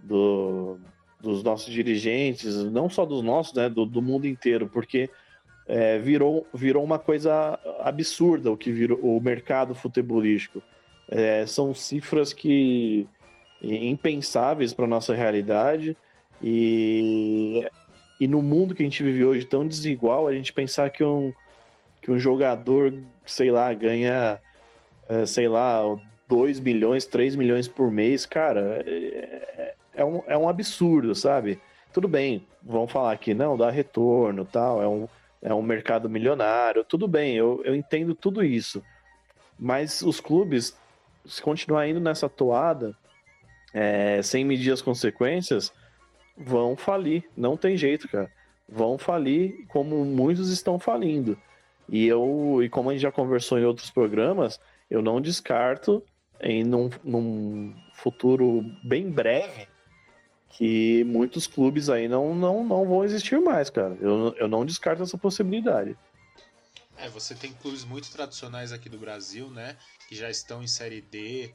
[0.00, 0.78] do,
[1.20, 5.10] dos nossos dirigentes, não só dos nossos, né, do, do mundo inteiro, porque
[5.66, 10.62] é, virou, virou uma coisa absurda o que virou o mercado futebolístico.
[11.10, 13.06] É, são cifras que
[13.60, 15.96] impensáveis para nossa realidade
[16.42, 17.66] e,
[18.20, 21.32] e no mundo que a gente vive hoje tão desigual, a gente pensar que um,
[22.02, 22.92] que um jogador,
[23.24, 24.40] sei lá, ganha,
[25.08, 25.82] é, sei lá,
[26.28, 31.60] 2 milhões, 3 milhões por mês, cara, é, é, um, é um absurdo, sabe?
[31.92, 35.08] Tudo bem, vão falar que não, dá retorno tal, é um,
[35.40, 38.82] é um mercado milionário, tudo bem, eu, eu entendo tudo isso.
[39.58, 40.76] Mas os clubes,
[41.24, 42.96] se continuar indo nessa toada,
[43.72, 45.72] é, sem medir as consequências,
[46.38, 47.24] vão falir.
[47.36, 48.30] Não tem jeito, cara.
[48.68, 51.36] Vão falir como muitos estão falindo.
[51.88, 56.02] E eu, e como a gente já conversou em outros programas, eu não descarto
[56.40, 59.66] em num, num futuro bem breve
[60.50, 63.96] que muitos clubes aí não, não, não vão existir mais, cara.
[64.00, 65.96] Eu, eu não descarto essa possibilidade.
[66.96, 69.76] É, você tem clubes muito tradicionais aqui do Brasil, né?
[70.08, 71.54] Que já estão em Série D,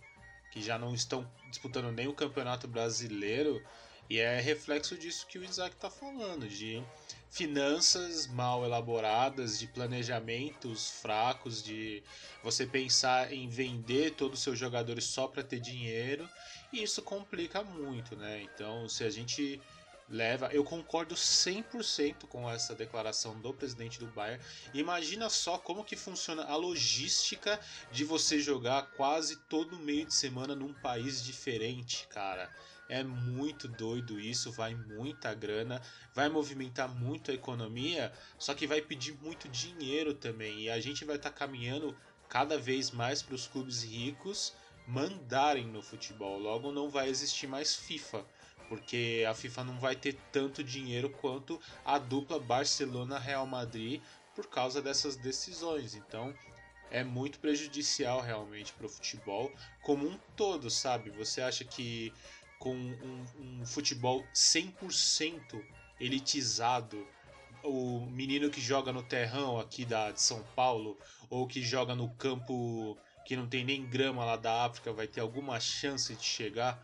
[0.51, 3.61] que já não estão disputando nem o Campeonato Brasileiro.
[4.09, 6.83] E é reflexo disso que o Isaac está falando, de
[7.29, 12.03] finanças mal elaboradas, de planejamentos fracos, de
[12.43, 16.29] você pensar em vender todos os seus jogadores só para ter dinheiro,
[16.71, 18.43] e isso complica muito, né?
[18.43, 19.59] Então, se a gente
[20.09, 24.43] leva, eu concordo 100% com essa declaração do presidente do Bayern.
[24.73, 27.59] Imagina só como que funciona a logística
[27.91, 32.53] de você jogar quase todo meio de semana num país diferente, cara.
[32.89, 35.81] É muito doido isso, vai muita grana,
[36.13, 40.63] vai movimentar muito a economia, só que vai pedir muito dinheiro também.
[40.63, 44.53] E a gente vai estar tá caminhando cada vez mais para os clubes ricos
[44.87, 46.37] mandarem no futebol.
[46.37, 48.25] Logo não vai existir mais FIFA,
[48.67, 54.01] porque a FIFA não vai ter tanto dinheiro quanto a dupla Barcelona-Real Madrid
[54.35, 55.95] por causa dessas decisões.
[55.95, 56.33] Então
[56.91, 61.09] é muito prejudicial realmente para o futebol como um todo, sabe?
[61.11, 62.13] Você acha que
[62.63, 63.25] com um,
[63.59, 65.61] um futebol 100%
[65.99, 67.05] elitizado.
[67.61, 70.97] O menino que joga no terrão aqui da, de São Paulo,
[71.29, 75.19] ou que joga no campo que não tem nem grama lá da África, vai ter
[75.19, 76.81] alguma chance de chegar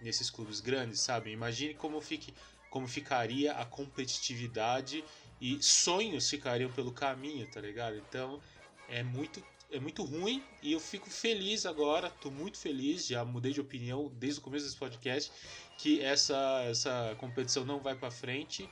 [0.00, 1.30] nesses clubes grandes, sabe?
[1.30, 2.32] Imagine como, fique,
[2.70, 5.04] como ficaria a competitividade
[5.38, 7.96] e sonhos ficariam pelo caminho, tá ligado?
[7.96, 8.40] Então
[8.88, 13.52] é muito é muito ruim e eu fico feliz agora, tô muito feliz, já mudei
[13.52, 15.32] de opinião desde o começo desse podcast,
[15.78, 18.68] que essa, essa competição não vai para frente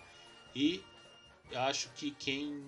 [0.54, 0.82] e
[1.54, 2.62] acho que quem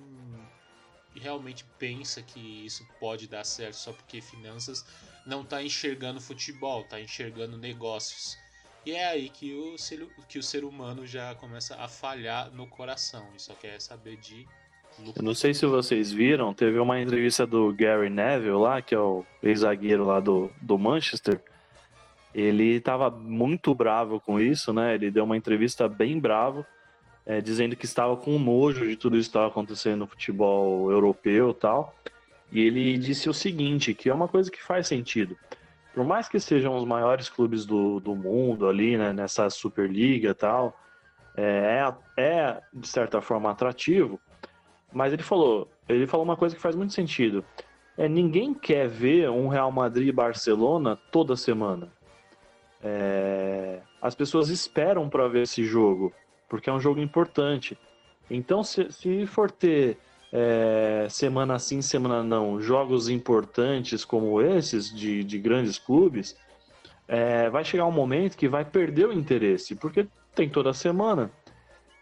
[1.15, 4.85] realmente pensa que isso pode dar certo só porque finanças
[5.27, 8.39] não está enxergando futebol, está enxergando negócios.
[8.87, 12.67] E é aí que o, ser, que o ser humano já começa a falhar no
[12.67, 14.49] coração e só quer saber de
[15.17, 18.99] eu não sei se vocês viram, teve uma entrevista do Gary Neville lá, que é
[18.99, 21.41] o ex-zagueiro lá do, do Manchester.
[22.35, 24.95] Ele estava muito bravo com isso, né?
[24.95, 26.65] Ele deu uma entrevista bem bravo,
[27.27, 31.53] é, dizendo que estava com nojo de tudo isso que estava acontecendo no futebol europeu
[31.53, 31.95] tal.
[32.53, 35.37] E ele disse o seguinte, que é uma coisa que faz sentido.
[35.95, 40.35] Por mais que sejam os maiores clubes do, do mundo ali, né, nessa Superliga e
[40.35, 40.79] tal,
[41.37, 44.21] é, é, de certa forma atrativo,
[44.93, 47.45] mas ele falou, ele falou uma coisa que faz muito sentido.
[47.97, 51.93] É, ninguém quer ver um Real Madrid e Barcelona toda semana.
[52.83, 56.13] É, as pessoas esperam para ver esse jogo,
[56.49, 57.77] porque é um jogo importante.
[58.31, 59.99] Então, se, se for ter
[60.33, 66.37] é, semana sim, semana não, jogos importantes como esses de, de grandes clubes,
[67.09, 71.31] é, vai chegar um momento que vai perder o interesse, porque tem toda semana.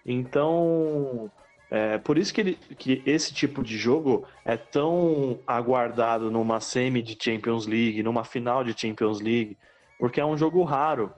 [0.05, 1.31] Então,
[1.71, 7.03] é por isso que, ele, que esse tipo de jogo é tão aguardado numa semi
[7.03, 9.57] de Champions League, numa final de Champions League,
[9.99, 11.13] porque é um jogo raro.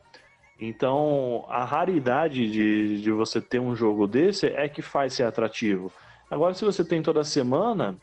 [0.60, 5.90] Então, a raridade de, de você ter um jogo desse é que faz ser atrativo.
[6.30, 7.96] Agora, se você tem toda semana,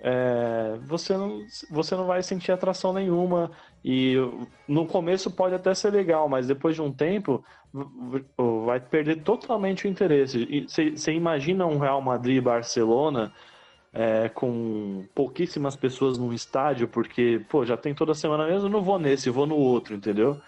[0.00, 3.50] é, você, não, você não vai sentir atração nenhuma.
[3.84, 4.16] E
[4.66, 7.44] no começo pode até ser legal, mas depois de um tempo
[8.64, 10.66] vai perder totalmente o interesse.
[10.66, 13.30] Você imagina um Real Madrid Barcelona
[13.92, 18.98] é, com pouquíssimas pessoas num estádio, porque, pô, já tem toda semana mesmo, não vou
[18.98, 20.40] nesse, vou no outro, entendeu?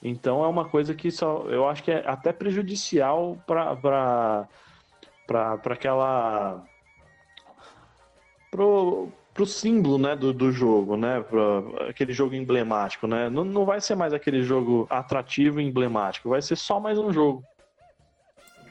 [0.00, 4.48] Então é uma coisa que só, eu acho que é até prejudicial para
[5.64, 6.64] aquela.
[8.50, 11.20] Pro, pro símbolo né, do, do jogo, né?
[11.20, 13.30] Pra aquele jogo emblemático, né?
[13.30, 17.12] Não, não vai ser mais aquele jogo atrativo e emblemático, vai ser só mais um
[17.12, 17.44] jogo.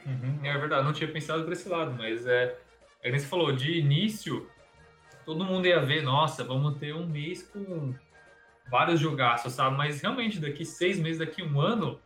[0.04, 2.54] Uhum, é verdade, não tinha pensado por esse lado, mas é.
[3.02, 4.46] É que você falou, de início,
[5.24, 7.94] todo mundo ia ver, nossa, vamos ter um mês com
[8.70, 9.74] vários jogaços, sabe?
[9.74, 11.98] Mas realmente, daqui seis meses, daqui um ano,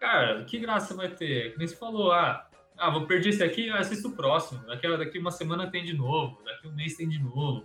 [0.00, 1.54] cara, que graça vai ter?
[1.56, 2.47] Nem você falou, ah,
[2.78, 4.64] ah vou perder esse aqui, assisto o próximo.
[4.66, 7.64] Daqui, daqui uma semana tem de novo, daqui um mês tem de novo.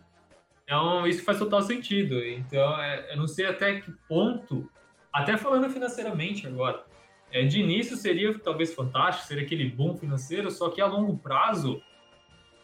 [0.64, 2.24] Então, isso faz total sentido.
[2.24, 4.70] Então, é, eu não sei até que ponto,
[5.12, 6.84] até falando financeiramente agora,
[7.32, 11.82] é, de início seria talvez fantástico, seria aquele boom financeiro, só que a longo prazo,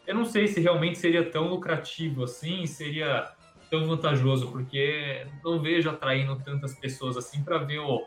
[0.08, 3.32] eu não sei se realmente seria tão lucrativo assim, seria
[3.70, 8.04] tão vantajoso, porque não vejo atraindo tantas pessoas assim para ver o,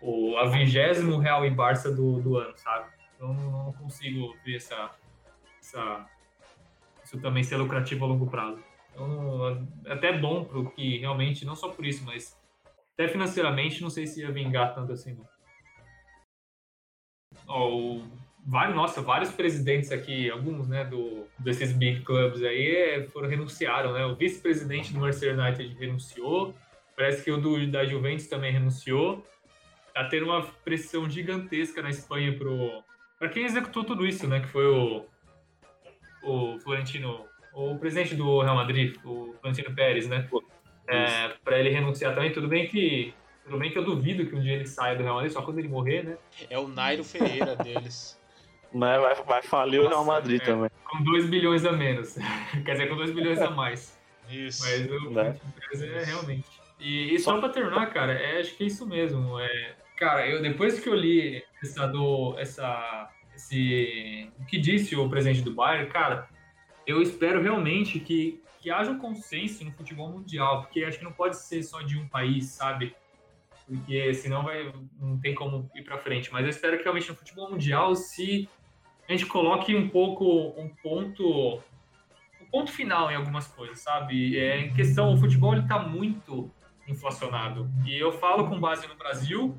[0.00, 2.93] o a vigésimo Real em Barça do, do ano, sabe?
[3.14, 4.90] Então não consigo ver essa,
[5.60, 6.06] essa,
[7.04, 8.62] isso também ser lucrativo a longo prazo.
[8.92, 12.38] Então, é até bom para que realmente, não só por isso, mas
[12.94, 15.14] até financeiramente, não sei se ia vingar tanto assim.
[15.14, 15.34] Não.
[17.48, 18.02] Oh,
[18.46, 23.92] vários, nossa, vários presidentes aqui, alguns, né, do, desses big clubs aí, é, foram renunciaram,
[23.92, 24.04] né?
[24.06, 26.54] O vice-presidente do Manchester United renunciou,
[26.96, 29.26] parece que o do, da Juventus também renunciou.
[29.92, 32.82] Tá tendo uma pressão gigantesca na Espanha pro
[33.24, 35.06] para quem executou tudo isso, né, que foi o
[36.22, 40.26] o Florentino, o presidente do Real Madrid, o Florentino Pérez, né?
[40.86, 43.12] É, para ele renunciar também, tudo bem que
[43.44, 45.58] tudo bem que eu duvido que um dia ele saia do Real Madrid, só quando
[45.58, 46.16] ele morrer, né?
[46.48, 48.18] É o Nairo Ferreira deles.
[48.72, 50.70] Mas vai, vai falir Nossa, o Real Madrid é, também.
[50.84, 52.16] Com 2 bilhões a menos.
[52.64, 53.98] Quer dizer, com 2 bilhões a mais.
[54.28, 54.64] Isso.
[54.64, 55.38] Mas o né?
[55.80, 56.48] é realmente.
[56.80, 59.38] E, e só pra terminar, cara, é, acho que é isso mesmo.
[59.38, 62.36] É, cara, eu depois que eu li essa do.
[62.38, 63.10] essa.
[63.34, 64.30] esse.
[64.38, 66.28] o que disse o presidente do Bayern, cara,
[66.86, 71.12] eu espero realmente que, que haja um consenso no futebol mundial, porque acho que não
[71.12, 72.94] pode ser só de um país, sabe?
[73.66, 76.30] Porque senão vai, não tem como ir para frente.
[76.32, 78.48] Mas eu espero que realmente no futebol mundial se
[79.08, 81.60] a gente coloque um pouco um ponto
[82.40, 84.38] um ponto final em algumas coisas, sabe?
[84.38, 86.50] É, em questão, o futebol está muito
[86.86, 87.70] inflacionado.
[87.86, 89.56] E eu falo com base no Brasil,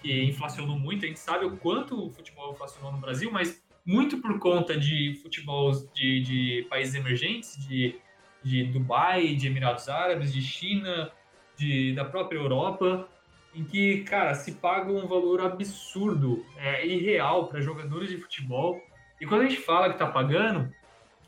[0.00, 4.18] que inflacionou muito, a gente sabe o quanto o futebol inflacionou no Brasil, mas muito
[4.18, 7.96] por conta de futebol de, de países emergentes, de,
[8.42, 11.10] de Dubai, de Emirados Árabes, de China,
[11.56, 13.08] de, da própria Europa
[13.54, 18.80] em que, cara, se paga um valor absurdo, é, irreal para jogadores de futebol.
[19.20, 20.72] E quando a gente fala que tá pagando,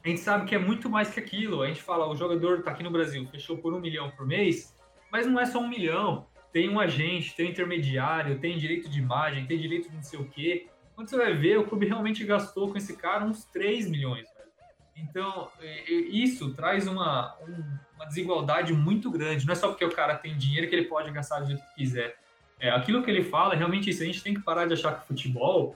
[0.04, 1.62] a gente sabe que é muito mais que aquilo.
[1.62, 4.76] A gente fala, o jogador tá aqui no Brasil, fechou por um milhão por mês,
[5.10, 6.26] mas não é só um milhão.
[6.52, 10.18] Tem um agente, tem um intermediário, tem direito de imagem, tem direito de não sei
[10.18, 10.68] o quê.
[10.94, 14.28] Quando você vai ver, o clube realmente gastou com esse cara uns 3 milhões.
[14.94, 15.50] Então,
[15.88, 17.34] isso traz uma,
[17.96, 19.46] uma desigualdade muito grande.
[19.46, 21.74] Não é só porque o cara tem dinheiro que ele pode gastar do jeito que
[21.76, 22.16] quiser.
[22.60, 24.02] É, aquilo que ele fala, realmente isso.
[24.02, 25.74] A gente tem que parar de achar que futebol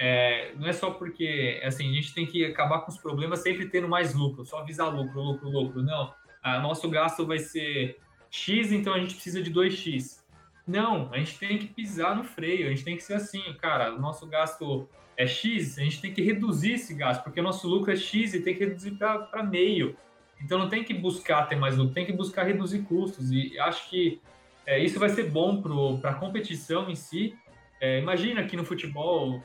[0.00, 3.68] é, não é só porque assim, a gente tem que acabar com os problemas sempre
[3.68, 5.82] tendo mais lucro, só visar lucro, lucro, lucro.
[5.82, 6.14] Não.
[6.40, 7.98] A, nosso gasto vai ser
[8.30, 10.18] X, então a gente precisa de 2X.
[10.66, 13.94] Não, a gente tem que pisar no freio, a gente tem que ser assim, cara,
[13.94, 17.66] o nosso gasto é X, a gente tem que reduzir esse gasto, porque o nosso
[17.66, 19.96] lucro é X e tem que reduzir para meio.
[20.40, 23.32] Então não tem que buscar ter mais lucro, tem que buscar reduzir custos.
[23.32, 24.20] E acho que
[24.66, 25.62] é, isso vai ser bom
[26.00, 27.36] para a competição em si.
[27.80, 29.42] É, imagina que no futebol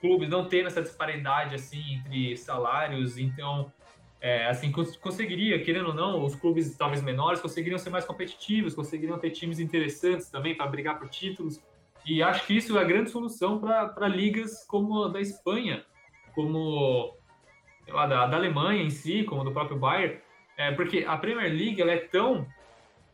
[0.00, 3.72] clubes não tendo essa disparidade assim entre salários, então
[4.20, 8.74] é, assim cons conseguiria, querendo ou não, os clubes talvez menores conseguiriam ser mais competitivos,
[8.74, 11.60] conseguiriam ter times interessantes também para brigar por títulos.
[12.04, 15.84] E acho que isso é a grande solução para ligas como a da Espanha,
[16.34, 17.16] como
[17.88, 20.18] lá, da, da, Alemanha em si, como do próprio Bayern,
[20.56, 22.46] é, porque a Premier League ela é tão.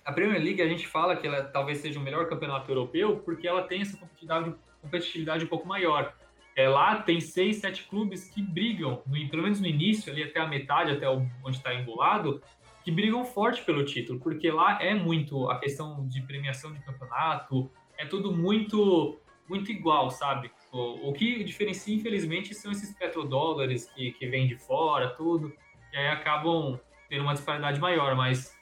[0.05, 3.47] A Premier League a gente fala que ela talvez seja o melhor campeonato europeu porque
[3.47, 6.13] ela tem essa competitividade, competitividade um pouco maior.
[6.55, 10.41] É, lá tem seis, sete clubes que brigam, no, pelo menos no início, ali até
[10.41, 12.43] a metade, até onde está embolado,
[12.85, 17.71] que brigam forte pelo título, porque lá é muito a questão de premiação de campeonato,
[17.97, 20.51] é tudo muito muito igual, sabe?
[20.73, 25.53] O, o que diferencia, infelizmente, são esses petrodólares que, que vêm de fora, tudo,
[25.93, 28.57] e aí acabam tendo uma disparidade maior, mas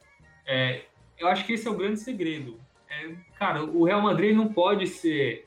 [0.47, 0.86] é,
[1.16, 2.59] eu acho que esse é o grande segredo.
[2.88, 5.47] É, cara, o Real Madrid não pode ser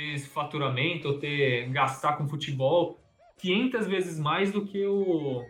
[0.00, 2.98] ter esse faturamento ou ter gastar com futebol
[3.38, 5.44] 500 vezes mais do que o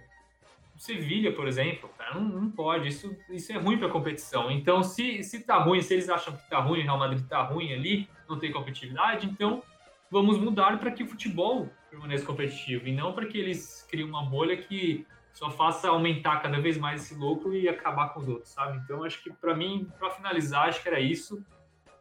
[0.77, 2.89] Sevilha, por exemplo, cara, não, não, pode.
[2.89, 4.51] Isso, isso é ruim para a competição.
[4.51, 7.43] Então, se, se tá ruim, se eles acham que tá ruim, o Real Madrid tá
[7.43, 9.63] ruim ali, não tem competitividade, então
[10.11, 14.25] vamos mudar para que o futebol permaneça competitivo e não para que eles criem uma
[14.25, 18.51] bolha que só faça aumentar cada vez mais esse lucro e acabar com os outros,
[18.51, 18.79] sabe?
[18.79, 21.45] Então, acho que para mim, para finalizar, acho que era isso.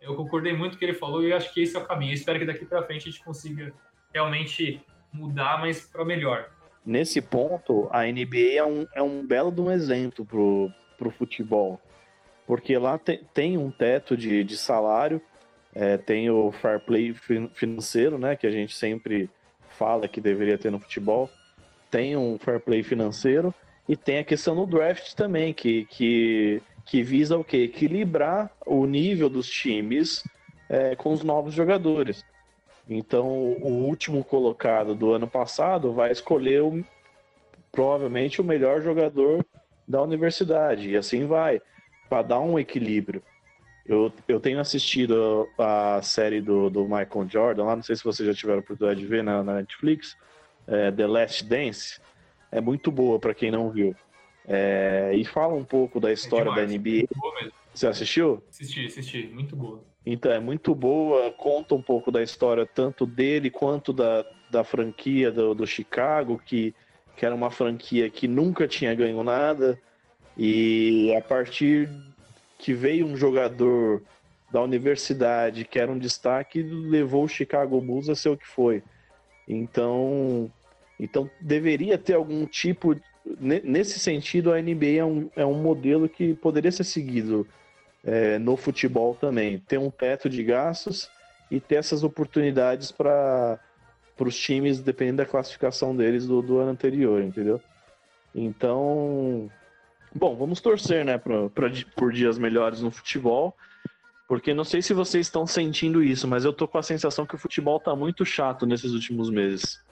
[0.02, 2.12] Eu concordei muito com o que ele falou e acho que esse é o caminho.
[2.12, 3.74] Eu espero que daqui para frente a gente consiga
[4.14, 4.82] realmente
[5.14, 6.50] mudar, mas para melhor
[6.90, 11.80] nesse ponto, a NBA é um, é um belo de um exemplo pro, pro futebol.
[12.48, 15.22] Porque lá te, tem um teto de, de salário,
[15.74, 17.14] é, tem o fair play
[17.54, 18.36] financeiro, né?
[18.36, 19.30] Que a gente sempre
[19.78, 21.30] fala que deveria ter no futebol.
[21.92, 23.54] Tem um fair play financeiro
[23.88, 27.58] e tem a questão do draft também, que, que, que visa o quê?
[27.58, 30.24] Equilibrar o nível dos times
[30.68, 32.26] é, com os novos jogadores.
[32.90, 36.84] Então, o último colocado do ano passado vai escolher o,
[37.72, 39.46] provavelmente o melhor jogador
[39.88, 41.62] da universidade, e assim vai,
[42.10, 43.22] para dar um equilíbrio.
[43.86, 48.28] Eu, eu tenho assistido a série do, do Michael Jordan, lá não sei se vocês
[48.28, 50.18] já tiveram a oportunidade de ver na, na Netflix,
[50.68, 52.02] é, The Last Dance.
[52.52, 53.96] É muito boa para quem não viu.
[54.48, 57.08] É, e fala um pouco da história é da NBA.
[57.74, 58.44] Você assistiu?
[58.50, 59.84] Assisti, assisti, muito boa.
[60.06, 65.32] Então, é muito boa, conta um pouco da história tanto dele quanto da, da franquia
[65.32, 66.74] do, do Chicago, que,
[67.16, 69.80] que era uma franquia que nunca tinha ganho nada,
[70.38, 71.90] e a partir
[72.58, 74.02] que veio um jogador
[74.52, 78.84] da universidade que era um destaque, levou o Chicago Bulls a ser o que foi.
[79.48, 80.52] Então,
[81.00, 82.96] então deveria ter algum tipo.
[83.26, 87.48] Nesse sentido, a NBA é um, é um modelo que poderia ser seguido
[88.04, 89.60] é, no futebol também.
[89.60, 91.10] Ter um teto de gastos
[91.52, 93.60] e ter essas oportunidades para
[94.20, 97.62] os times, dependendo da classificação deles do, do ano anterior, entendeu?
[98.34, 99.50] Então,
[100.14, 103.56] bom, vamos torcer, né, pra, pra, por dias melhores no futebol,
[104.28, 107.36] porque não sei se vocês estão sentindo isso, mas eu tô com a sensação que
[107.36, 109.84] o futebol tá muito chato nesses últimos meses.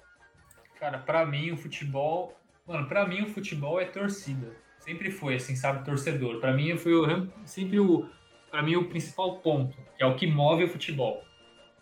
[0.80, 2.38] Cara, para mim o futebol,
[2.68, 4.56] mano, para mim o futebol é torcida
[4.88, 6.40] sempre foi assim, sabe, torcedor.
[6.40, 8.10] Para mim foi o, sempre o
[8.50, 11.22] para mim o principal ponto, que é o que move o futebol.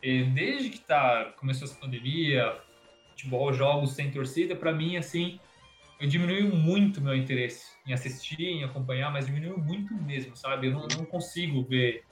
[0.02, 2.58] E desde que tá começou essa pandemia,
[3.12, 5.40] futebol, jogos sem torcida, para mim assim,
[6.00, 10.68] eu diminuiu muito meu interesse em assistir, em acompanhar, mas diminuiu muito mesmo, sabe?
[10.68, 12.04] Eu não, não consigo ver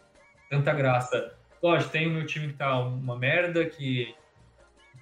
[0.47, 1.35] tanta graça.
[1.61, 4.13] Lógico, tem o meu time que tá uma merda, que,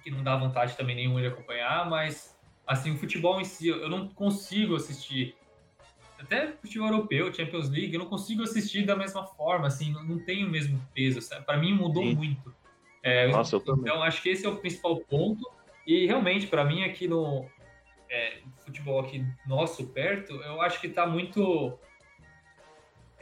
[0.02, 2.34] que não dá vantagem também nenhuma de acompanhar, mas
[2.72, 5.36] assim, o futebol em si, eu não consigo assistir
[6.18, 10.18] até futebol europeu, Champions League, eu não consigo assistir da mesma forma, assim, não, não
[10.20, 11.20] tem o mesmo peso.
[11.44, 12.14] Para mim mudou Sim.
[12.14, 12.54] muito.
[13.02, 15.50] É, Nossa, eu então acho que esse é o principal ponto.
[15.84, 17.44] E realmente, para mim aqui no
[18.08, 21.76] é, futebol aqui nosso perto, eu acho que está muito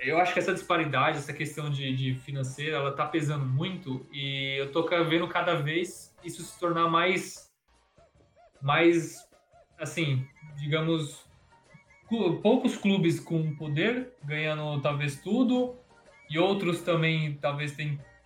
[0.01, 4.57] eu acho que essa disparidade, essa questão de, de, financeira, ela tá pesando muito e
[4.59, 7.53] eu tô vendo cada vez isso se tornar mais,
[8.63, 9.29] mais,
[9.81, 10.27] assim,
[10.57, 11.25] digamos,
[12.43, 15.77] poucos clubes com poder, ganhando talvez tudo,
[16.29, 17.77] e outros também talvez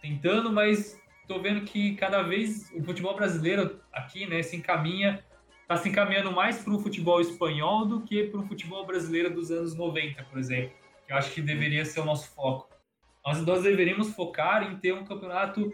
[0.03, 5.25] tentando, mas estou vendo que cada vez o futebol brasileiro aqui né, se encaminha,
[5.63, 9.51] está se encaminhando mais para o futebol espanhol do que para o futebol brasileiro dos
[9.51, 10.73] anos 90, por exemplo,
[11.07, 12.69] que eu acho que deveria ser o nosso foco.
[13.25, 15.73] Nós, nós deveríamos focar em ter um campeonato.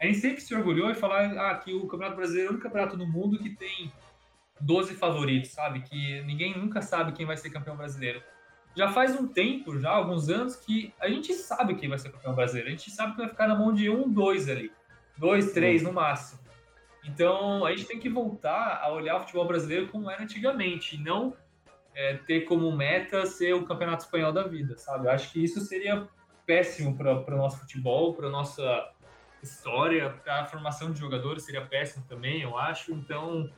[0.00, 2.68] A gente sempre se orgulhou e falar ah, que o Campeonato Brasileiro é o único
[2.68, 3.92] campeonato do mundo que tem
[4.62, 5.80] 12 favoritos, sabe?
[5.82, 8.22] Que ninguém nunca sabe quem vai ser campeão brasileiro.
[8.74, 12.34] Já faz um tempo, já alguns anos, que a gente sabe quem vai ser campeão
[12.34, 12.68] brasileiro.
[12.68, 14.72] A gente sabe que vai ficar na mão de um, dois ali.
[15.18, 16.40] Dois, três no máximo.
[17.04, 20.98] Então, a gente tem que voltar a olhar o futebol brasileiro como era antigamente, e
[20.98, 21.36] não
[21.94, 25.06] é, ter como meta ser o campeonato espanhol da vida, sabe?
[25.06, 26.08] Eu acho que isso seria
[26.46, 28.90] péssimo para o nosso futebol, para nossa
[29.42, 32.92] história, para a formação de jogadores seria péssimo também, eu acho.
[32.92, 33.50] Então,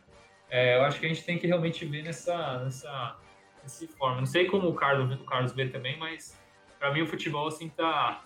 [0.51, 3.17] é, eu acho que a gente tem que realmente ver nessa, nessa,
[3.63, 4.19] nessa forma.
[4.19, 6.39] Não sei como o Carlos, o Carlos vê também, mas
[6.79, 8.25] para mim o futebol assim tá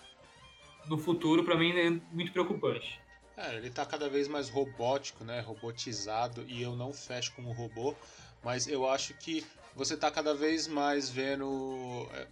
[0.87, 2.99] no futuro para mim é muito preocupante.
[3.37, 5.39] É, ele tá cada vez mais robótico, né?
[5.39, 7.95] Robotizado e eu não fecho como robô,
[8.43, 9.45] mas eu acho que
[9.75, 12.27] você tá cada vez mais vendo é,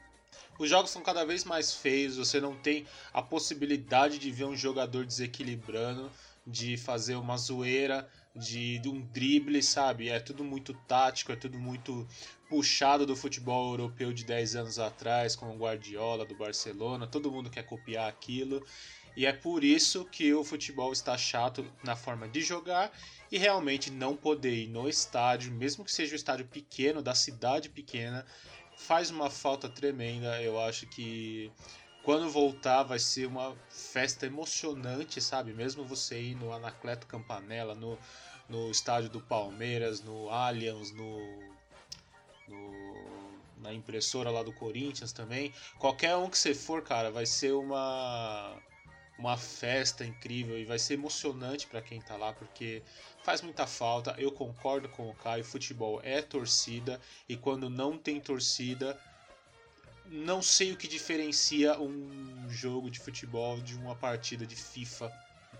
[0.59, 4.55] os jogos são cada vez mais feios, você não tem a possibilidade de ver um
[4.55, 6.11] jogador desequilibrando,
[6.45, 10.09] de fazer uma zoeira, de, de um drible, sabe?
[10.09, 12.07] É tudo muito tático, é tudo muito
[12.49, 17.49] puxado do futebol europeu de 10 anos atrás, com o Guardiola do Barcelona, todo mundo
[17.49, 18.65] quer copiar aquilo.
[19.15, 22.91] E é por isso que o futebol está chato na forma de jogar
[23.31, 27.15] e realmente não poder ir no estádio, mesmo que seja o um estádio pequeno, da
[27.15, 28.23] cidade pequena,
[28.77, 30.39] faz uma falta tremenda.
[30.41, 31.51] Eu acho que
[32.03, 35.51] quando voltar vai ser uma festa emocionante, sabe?
[35.51, 37.97] Mesmo você ir no Anacleto Campanella, no,
[38.49, 41.19] no estádio do Palmeiras, no Allianz, no,
[42.47, 42.73] no,
[43.57, 45.53] na impressora lá do Corinthians também.
[45.77, 48.55] Qualquer um que você for, cara, vai ser uma
[49.17, 52.83] uma festa incrível e vai ser emocionante para quem tá lá, porque
[53.23, 54.15] faz muita falta.
[54.17, 58.99] Eu concordo com o Caio, futebol é torcida e quando não tem torcida,
[60.05, 65.11] não sei o que diferencia um jogo de futebol de uma partida de FIFA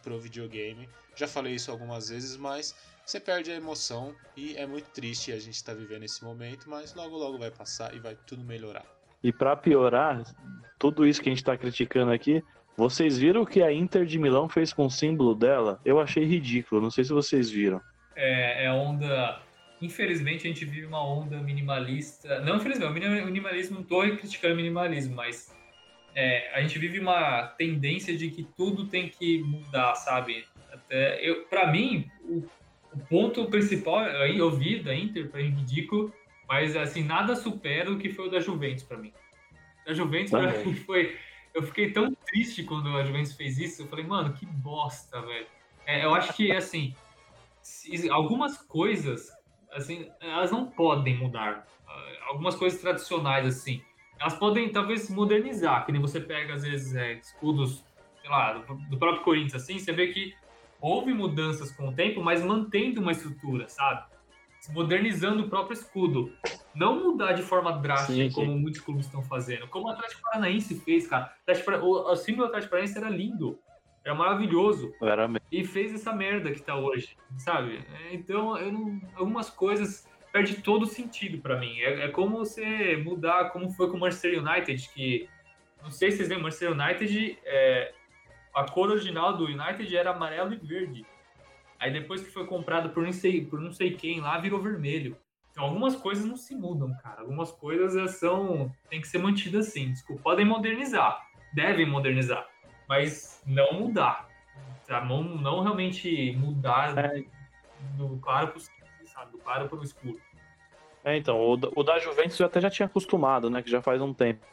[0.08, 0.88] pro videogame.
[1.16, 2.74] Já falei isso algumas vezes, mas
[3.05, 6.70] você perde a emoção e é muito triste a gente estar tá vivendo esse momento,
[6.70, 8.86] mas logo logo vai passar e vai tudo melhorar.
[9.22, 10.24] E para piorar,
[10.80, 12.43] tudo isso que a gente está criticando aqui
[12.78, 15.82] vocês viram o que a Inter de Milão fez com o símbolo dela?
[15.84, 17.82] Eu achei ridículo, não sei se vocês viram.
[18.16, 19.41] É, é onda.
[19.82, 22.39] Infelizmente a gente vive uma onda minimalista.
[22.41, 25.51] Não, infelizmente, o minimalismo, não estou criticando o minimalismo, mas
[26.20, 30.47] é, a gente vive uma tendência de que tudo tem que mudar, sabe?
[30.74, 32.43] Até eu, para mim, o,
[32.91, 36.11] o, ponto principal, eu vi da Inter, para mim, ridículo,
[36.49, 39.13] mas assim, nada supera o que foi o da Juventus para mim.
[39.86, 41.15] A Juventus para mim foi
[41.53, 43.84] eu fiquei tão triste quando a Juventus fez isso.
[43.84, 45.45] Eu falei, mano, que bosta, velho.
[45.86, 46.95] É, eu acho que, assim,
[48.09, 49.32] algumas coisas,
[49.72, 51.68] assim, elas não podem mudar.
[52.28, 53.84] Algumas coisas tradicionais, assim,
[54.20, 55.86] elas podem talvez modernizar.
[55.86, 57.84] Que nem você pega, às vezes, é, escudos,
[58.22, 60.36] sei lá, do, do próprio Corinthians, assim, você vê que
[60.80, 64.05] houve mudanças com o tempo, mas mantendo uma estrutura, sabe?
[64.70, 66.32] modernizando o próprio escudo.
[66.76, 68.36] Não mudar de forma drástica, sim, sim.
[68.36, 69.68] como muitos clubes estão fazendo.
[69.68, 71.34] Como o Atlético Paranaense fez, cara.
[71.82, 73.59] O, símbolo do Atlético Paranaense era lindo.
[74.03, 74.93] Era maravilhoso.
[75.01, 77.84] Era e fez essa merda que tá hoje, sabe?
[77.93, 80.07] É, então, não, algumas coisas
[80.38, 81.79] perde todo o sentido para mim.
[81.79, 85.27] É, é, como você mudar, como foi com o Manchester United, que
[85.81, 87.93] não sei se vocês veem, o Manchester United, é,
[88.53, 91.05] a cor original do United era amarelo e verde.
[91.79, 95.17] Aí depois que foi comprado por não sei, por não sei quem lá, virou vermelho.
[95.51, 97.21] Então algumas coisas não se mudam, cara.
[97.21, 99.91] Algumas coisas são tem que ser mantidas assim.
[99.91, 101.19] Desculpa, podem modernizar,
[101.53, 102.47] devem modernizar,
[102.88, 104.27] mas não mudar.
[104.85, 105.03] Tá?
[105.03, 107.23] Não, não realmente mudar é.
[107.97, 108.61] do claro para o
[109.17, 109.31] sabe?
[109.31, 110.19] Do claro para o escuro.
[111.08, 113.62] É, então, o, o da Juventus eu até já tinha acostumado, né?
[113.62, 114.45] Que já faz um tempo.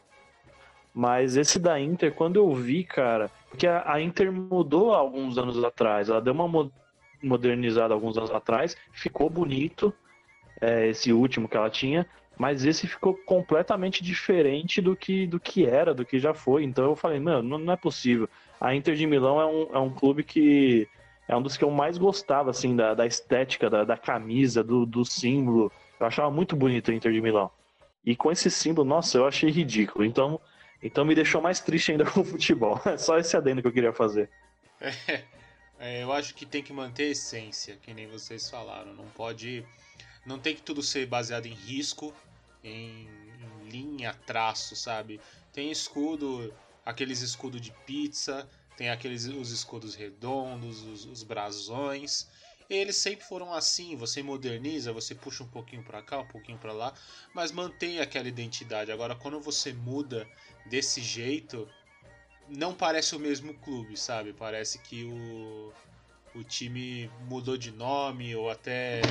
[0.93, 5.61] Mas esse da Inter, quando eu vi, cara, porque a, a Inter mudou alguns anos
[5.61, 6.71] atrás, ela deu uma
[7.21, 9.93] modernizado alguns anos atrás, ficou bonito,
[10.61, 15.65] é, esse último que ela tinha, mas esse ficou completamente diferente do que, do que
[15.65, 16.63] era, do que já foi.
[16.63, 18.29] Então eu falei, mano, não, não é possível.
[18.61, 20.87] A Inter de Milão é um, é um clube que
[21.27, 24.85] é um dos que eu mais gostava, assim, da, da estética, da, da camisa, do,
[24.85, 25.69] do símbolo.
[25.99, 27.49] Eu achava muito bonito a Inter de Milão.
[28.05, 30.05] E com esse símbolo, nossa, eu achei ridículo.
[30.05, 30.39] Então,
[30.81, 32.79] então me deixou mais triste ainda com o futebol.
[32.85, 34.29] É só esse adendo que eu queria fazer.
[35.77, 38.93] É, eu acho que tem que manter a essência, que nem vocês falaram.
[38.93, 39.65] Não pode.
[40.25, 42.13] Não tem que tudo ser baseado em risco,
[42.63, 43.09] em,
[43.41, 45.19] em linha, traço, sabe?
[45.51, 46.53] Tem escudo,
[46.85, 52.29] aqueles escudos de pizza, tem aqueles os escudos redondos, os, os brasões.
[52.69, 56.73] Eles sempre foram assim, você moderniza, você puxa um pouquinho para cá, um pouquinho para
[56.73, 56.93] lá,
[57.33, 58.91] mas mantém aquela identidade.
[58.91, 60.27] Agora, quando você muda
[60.65, 61.69] desse jeito,
[62.49, 64.33] não parece o mesmo clube, sabe?
[64.33, 65.73] Parece que o,
[66.33, 69.01] o time mudou de nome ou até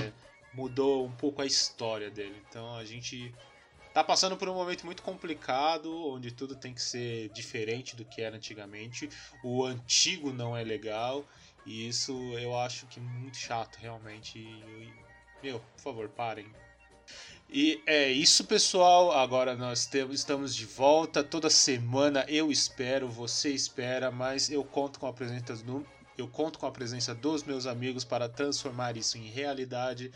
[0.52, 2.40] mudou um pouco a história dele.
[2.48, 3.34] Então a gente
[3.92, 8.22] tá passando por um momento muito complicado, onde tudo tem que ser diferente do que
[8.22, 9.08] era antigamente.
[9.42, 11.24] O antigo não é legal,
[11.66, 14.38] e isso eu acho que é muito chato, realmente.
[14.38, 14.92] E,
[15.42, 16.46] meu, por favor, parem.
[17.48, 19.12] E é isso, pessoal.
[19.12, 22.24] Agora nós temos, estamos de volta toda semana.
[22.28, 25.86] Eu espero, você espera, mas eu conto com a presença do,
[26.16, 30.12] eu conto com a presença dos meus amigos para transformar isso em realidade.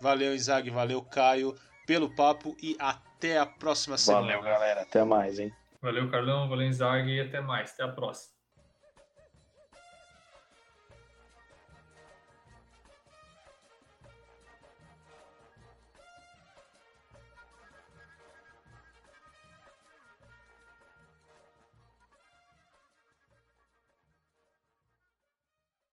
[0.00, 1.54] Valeu, Isaac, valeu, Caio,
[1.86, 4.26] pelo papo e até a próxima semana.
[4.26, 4.82] Valeu, galera.
[4.82, 5.52] Até mais, hein?
[5.80, 7.72] Valeu, Carlão, valeu, Isaac, e até mais.
[7.72, 8.41] Até a próxima.